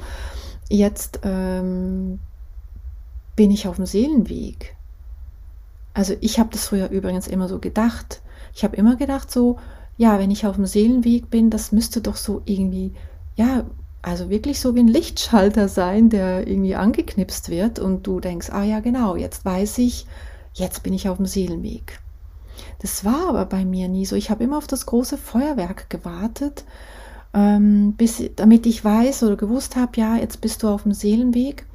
jetzt 0.68 1.20
ähm, 1.24 2.20
bin 3.36 3.50
ich 3.50 3.68
auf 3.68 3.76
dem 3.76 3.86
Seelenweg. 3.86 4.76
Also 5.92 6.14
ich 6.20 6.38
habe 6.38 6.50
das 6.52 6.68
früher 6.68 6.88
übrigens 6.88 7.26
immer 7.26 7.48
so 7.48 7.58
gedacht. 7.58 8.22
Ich 8.54 8.64
habe 8.64 8.76
immer 8.76 8.96
gedacht 8.96 9.30
so, 9.30 9.58
ja, 9.96 10.18
wenn 10.18 10.30
ich 10.30 10.46
auf 10.46 10.56
dem 10.56 10.66
Seelenweg 10.66 11.28
bin, 11.28 11.50
das 11.50 11.72
müsste 11.72 12.00
doch 12.00 12.16
so 12.16 12.40
irgendwie, 12.46 12.94
ja, 13.36 13.64
also 14.02 14.30
wirklich 14.30 14.60
so 14.60 14.74
wie 14.74 14.80
ein 14.80 14.88
Lichtschalter 14.88 15.68
sein, 15.68 16.08
der 16.08 16.46
irgendwie 16.46 16.74
angeknipst 16.74 17.48
wird 17.50 17.78
und 17.78 18.06
du 18.06 18.20
denkst, 18.20 18.50
ah 18.50 18.62
ja 18.62 18.80
genau, 18.80 19.16
jetzt 19.16 19.44
weiß 19.44 19.78
ich, 19.78 20.06
jetzt 20.54 20.82
bin 20.82 20.94
ich 20.94 21.08
auf 21.08 21.18
dem 21.18 21.26
Seelenweg. 21.26 22.00
Das 22.80 23.04
war 23.04 23.28
aber 23.28 23.44
bei 23.44 23.64
mir 23.64 23.88
nie 23.88 24.06
so. 24.06 24.16
Ich 24.16 24.30
habe 24.30 24.44
immer 24.44 24.58
auf 24.58 24.66
das 24.66 24.86
große 24.86 25.18
Feuerwerk 25.18 25.90
gewartet, 25.90 26.64
ähm, 27.34 27.92
bis, 27.92 28.22
damit 28.36 28.66
ich 28.66 28.84
weiß 28.84 29.22
oder 29.22 29.36
gewusst 29.36 29.76
habe, 29.76 29.92
ja, 29.96 30.16
jetzt 30.16 30.40
bist 30.40 30.62
du 30.62 30.68
auf 30.68 30.84
dem 30.84 30.92
Seelenweg. 30.92 31.66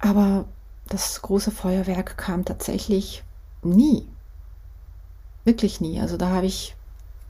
Aber 0.00 0.46
das 0.88 1.22
große 1.22 1.50
Feuerwerk 1.50 2.18
kam 2.18 2.44
tatsächlich 2.44 3.22
nie. 3.62 4.06
Wirklich 5.44 5.80
nie. 5.80 6.00
Also 6.00 6.16
da 6.16 6.30
habe 6.30 6.46
ich 6.46 6.74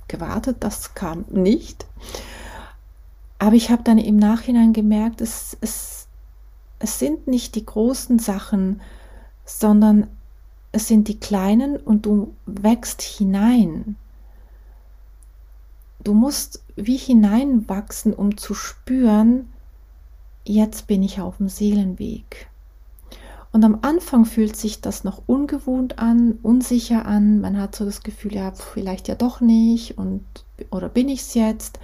gewartet, 0.08 0.56
das 0.60 0.94
kam 0.94 1.24
nicht. 1.30 1.86
Aber 3.44 3.56
ich 3.56 3.68
habe 3.68 3.82
dann 3.82 3.98
im 3.98 4.16
Nachhinein 4.16 4.72
gemerkt, 4.72 5.20
es, 5.20 5.54
es, 5.60 6.08
es 6.78 6.98
sind 6.98 7.26
nicht 7.26 7.56
die 7.56 7.66
großen 7.66 8.18
Sachen, 8.18 8.80
sondern 9.44 10.06
es 10.72 10.88
sind 10.88 11.08
die 11.08 11.20
Kleinen 11.20 11.76
und 11.76 12.06
du 12.06 12.34
wächst 12.46 13.02
hinein. 13.02 13.96
Du 16.02 16.14
musst 16.14 16.64
wie 16.74 16.96
hineinwachsen, 16.96 18.14
um 18.14 18.38
zu 18.38 18.54
spüren, 18.54 19.52
jetzt 20.46 20.86
bin 20.86 21.02
ich 21.02 21.20
auf 21.20 21.36
dem 21.36 21.50
Seelenweg. 21.50 22.48
Und 23.52 23.62
am 23.62 23.80
Anfang 23.82 24.24
fühlt 24.24 24.56
sich 24.56 24.80
das 24.80 25.04
noch 25.04 25.20
ungewohnt 25.26 25.98
an, 25.98 26.38
unsicher 26.42 27.04
an. 27.04 27.42
Man 27.42 27.60
hat 27.60 27.76
so 27.76 27.84
das 27.84 28.02
Gefühl, 28.02 28.36
ja, 28.36 28.52
vielleicht 28.52 29.06
ja 29.06 29.16
doch 29.16 29.42
nicht 29.42 29.98
und 29.98 30.24
oder 30.70 30.88
bin 30.88 31.10
ich 31.10 31.20
es 31.20 31.34
jetzt? 31.34 31.78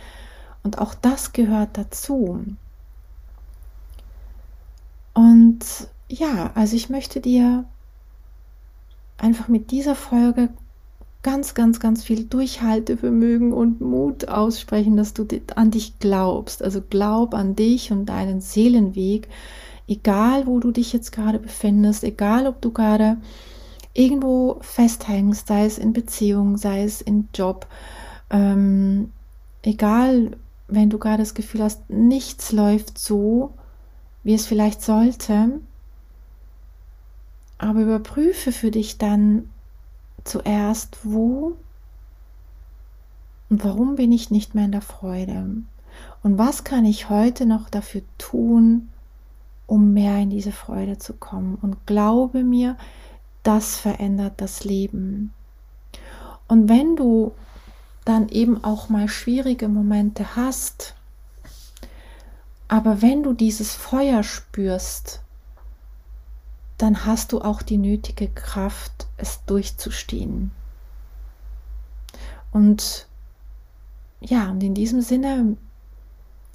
Und 0.62 0.79
auch 0.79 0.94
das 0.94 1.33
gehört 1.33 1.70
dazu. 1.75 2.44
Und 5.14 5.59
ja, 6.09 6.51
also 6.55 6.77
ich 6.77 6.90
möchte 6.90 7.20
dir 7.20 7.64
einfach 9.18 9.49
mit 9.49 9.70
dieser 9.70 9.94
Folge 9.94 10.51
ganz, 11.23 11.55
ganz, 11.55 11.81
ganz 11.81 12.05
viel 12.05 12.25
Durchhaltevermögen 12.25 13.53
und 13.53 13.81
Mut 13.81 14.29
aussprechen, 14.29 14.96
dass 14.96 15.12
du 15.12 15.27
an 15.57 15.70
dich 15.70 15.99
glaubst. 15.99 16.62
Also 16.62 16.81
glaub 16.81 17.35
an 17.35 17.57
dich 17.57 17.92
und 17.92 18.07
deinen 18.07 18.40
Seelenweg 18.40 19.29
egal 19.90 20.46
wo 20.46 20.61
du 20.61 20.70
dich 20.70 20.92
jetzt 20.92 21.11
gerade 21.11 21.40
befindest, 21.40 22.05
egal 22.05 22.46
ob 22.46 22.62
du 22.62 22.70
gerade 22.70 23.16
irgendwo 23.92 24.59
festhängst, 24.61 25.49
sei 25.49 25.66
es 25.66 25.77
in 25.77 25.92
Beziehung, 25.92 26.57
sei 26.57 26.85
es 26.85 27.03
in 27.03 27.29
Job, 27.35 27.66
ähm, 28.31 29.11
egal, 29.62 30.37
wenn 30.70 30.90
du 30.90 30.98
gerade 30.98 31.22
das 31.22 31.35
Gefühl 31.35 31.62
hast, 31.62 31.88
nichts 31.90 32.52
läuft 32.52 32.98
so, 32.98 33.54
wie 34.22 34.35
es 34.35 34.46
vielleicht 34.46 34.83
sollte, 34.83 35.61
aber 37.59 37.80
überprüfe 37.80 38.52
für 38.52 38.70
dich 38.70 38.98
dann 38.98 39.50
zuerst, 40.24 40.98
wo 41.04 41.56
und 43.48 43.64
warum 43.64 43.96
bin 43.96 44.12
ich 44.12 44.30
nicht 44.30 44.54
mehr 44.54 44.66
in 44.66 44.72
der 44.72 44.80
Freude? 44.80 45.44
Und 46.22 46.38
was 46.38 46.62
kann 46.62 46.85
ich 46.85 47.11
heute 47.11 47.46
noch 47.46 47.68
dafür 47.68 48.02
tun, 48.16 48.90
um 49.70 49.92
mehr 49.92 50.18
in 50.18 50.30
diese 50.30 50.50
Freude 50.50 50.98
zu 50.98 51.14
kommen. 51.14 51.56
Und 51.62 51.87
glaube 51.87 52.42
mir, 52.42 52.76
das 53.44 53.76
verändert 53.76 54.35
das 54.38 54.64
Leben. 54.64 55.33
Und 56.48 56.68
wenn 56.68 56.96
du 56.96 57.30
dann 58.05 58.29
eben 58.29 58.65
auch 58.65 58.89
mal 58.89 59.09
schwierige 59.09 59.69
Momente 59.69 60.37
hast, 60.37 60.95
aber 62.69 63.03
wenn 63.03 63.23
du 63.23 63.33
dieses 63.33 63.75
Feuer 63.75 64.23
spürst, 64.23 65.21
dann 66.79 67.05
hast 67.05 67.33
du 67.33 67.41
auch 67.41 67.63
die 67.63 67.79
nötige 67.79 68.29
Kraft, 68.29 69.07
es 69.17 69.45
durchzustehen. 69.45 70.53
Und 72.53 73.07
ja, 74.21 74.51
und 74.51 74.63
in 74.63 74.75
diesem 74.75 75.01
Sinne 75.01 75.57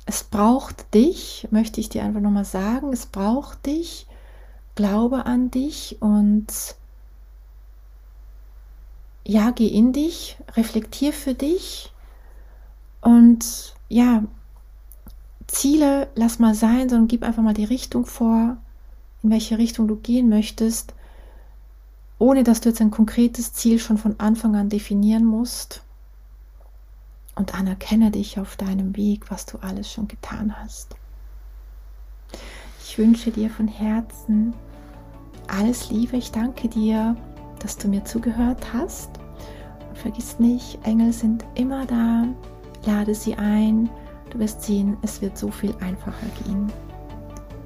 es 0.06 0.24
braucht 0.24 0.94
dich, 0.94 1.48
möchte 1.52 1.80
ich 1.80 1.90
dir 1.90 2.04
einfach 2.04 2.22
nochmal 2.22 2.46
sagen, 2.46 2.94
es 2.94 3.08
braucht 3.08 3.66
dich, 3.66 4.08
glaube 4.76 5.26
an 5.26 5.50
dich 5.50 5.98
und 6.00 6.48
ja, 9.26 9.52
geh 9.52 9.68
in 9.68 9.92
dich, 9.92 10.38
reflektier 10.56 11.12
für 11.12 11.34
dich 11.34 11.92
und 13.02 13.76
ja, 13.90 14.24
Ziele 15.48 16.10
lass 16.16 16.40
mal 16.40 16.56
sein, 16.56 16.90
sondern 16.90 17.08
gib 17.08 17.24
einfach 17.24 17.44
mal 17.44 17.54
die 17.54 17.66
Richtung 17.66 18.06
vor, 18.06 18.58
in 19.24 19.30
welche 19.30 19.58
Richtung 19.58 19.88
du 19.88 19.96
gehen 19.96 20.30
möchtest, 20.30 20.94
ohne 22.20 22.44
dass 22.44 22.62
du 22.62 22.70
jetzt 22.70 22.82
ein 22.82 22.92
konkretes 22.92 23.54
Ziel 23.54 23.80
schon 23.80 23.98
von 23.98 24.20
Anfang 24.20 24.56
an 24.56 24.70
definieren 24.70 25.26
musst 25.26 25.84
und 27.36 27.54
anerkenne 27.54 28.12
dich 28.12 28.40
auf 28.40 28.56
deinem 28.56 28.96
Weg, 28.96 29.30
was 29.30 29.46
du 29.46 29.58
alles 29.60 29.92
schon 29.92 30.08
getan 30.08 30.56
hast. 30.58 30.96
Ich 32.84 32.98
wünsche 32.98 33.32
dir 33.32 33.50
von 33.50 33.68
Herzen 33.68 34.54
alles 35.48 35.90
Liebe. 35.90 36.18
Ich 36.18 36.32
danke 36.32 36.70
dir, 36.70 37.16
dass 37.60 37.78
du 37.78 37.88
mir 37.88 38.06
zugehört 38.06 38.74
hast. 38.74 39.15
Vergiss 39.96 40.40
nicht, 40.40 40.78
Engel 40.84 41.12
sind 41.12 41.44
immer 41.56 41.86
da. 41.86 42.28
Lade 42.86 43.16
sie 43.16 43.36
ein. 43.36 43.90
Du 44.30 44.40
wirst 44.40 44.62
sehen, 44.62 44.98
es 45.02 45.22
wird 45.22 45.38
so 45.38 45.50
viel 45.50 45.74
einfacher 45.80 46.28
gehen. 46.44 46.72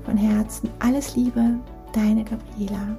Von 0.06 0.16
Herzen 0.18 0.70
alles 0.80 1.16
Liebe, 1.16 1.60
deine 1.94 2.24
Gabriela. 2.24 2.98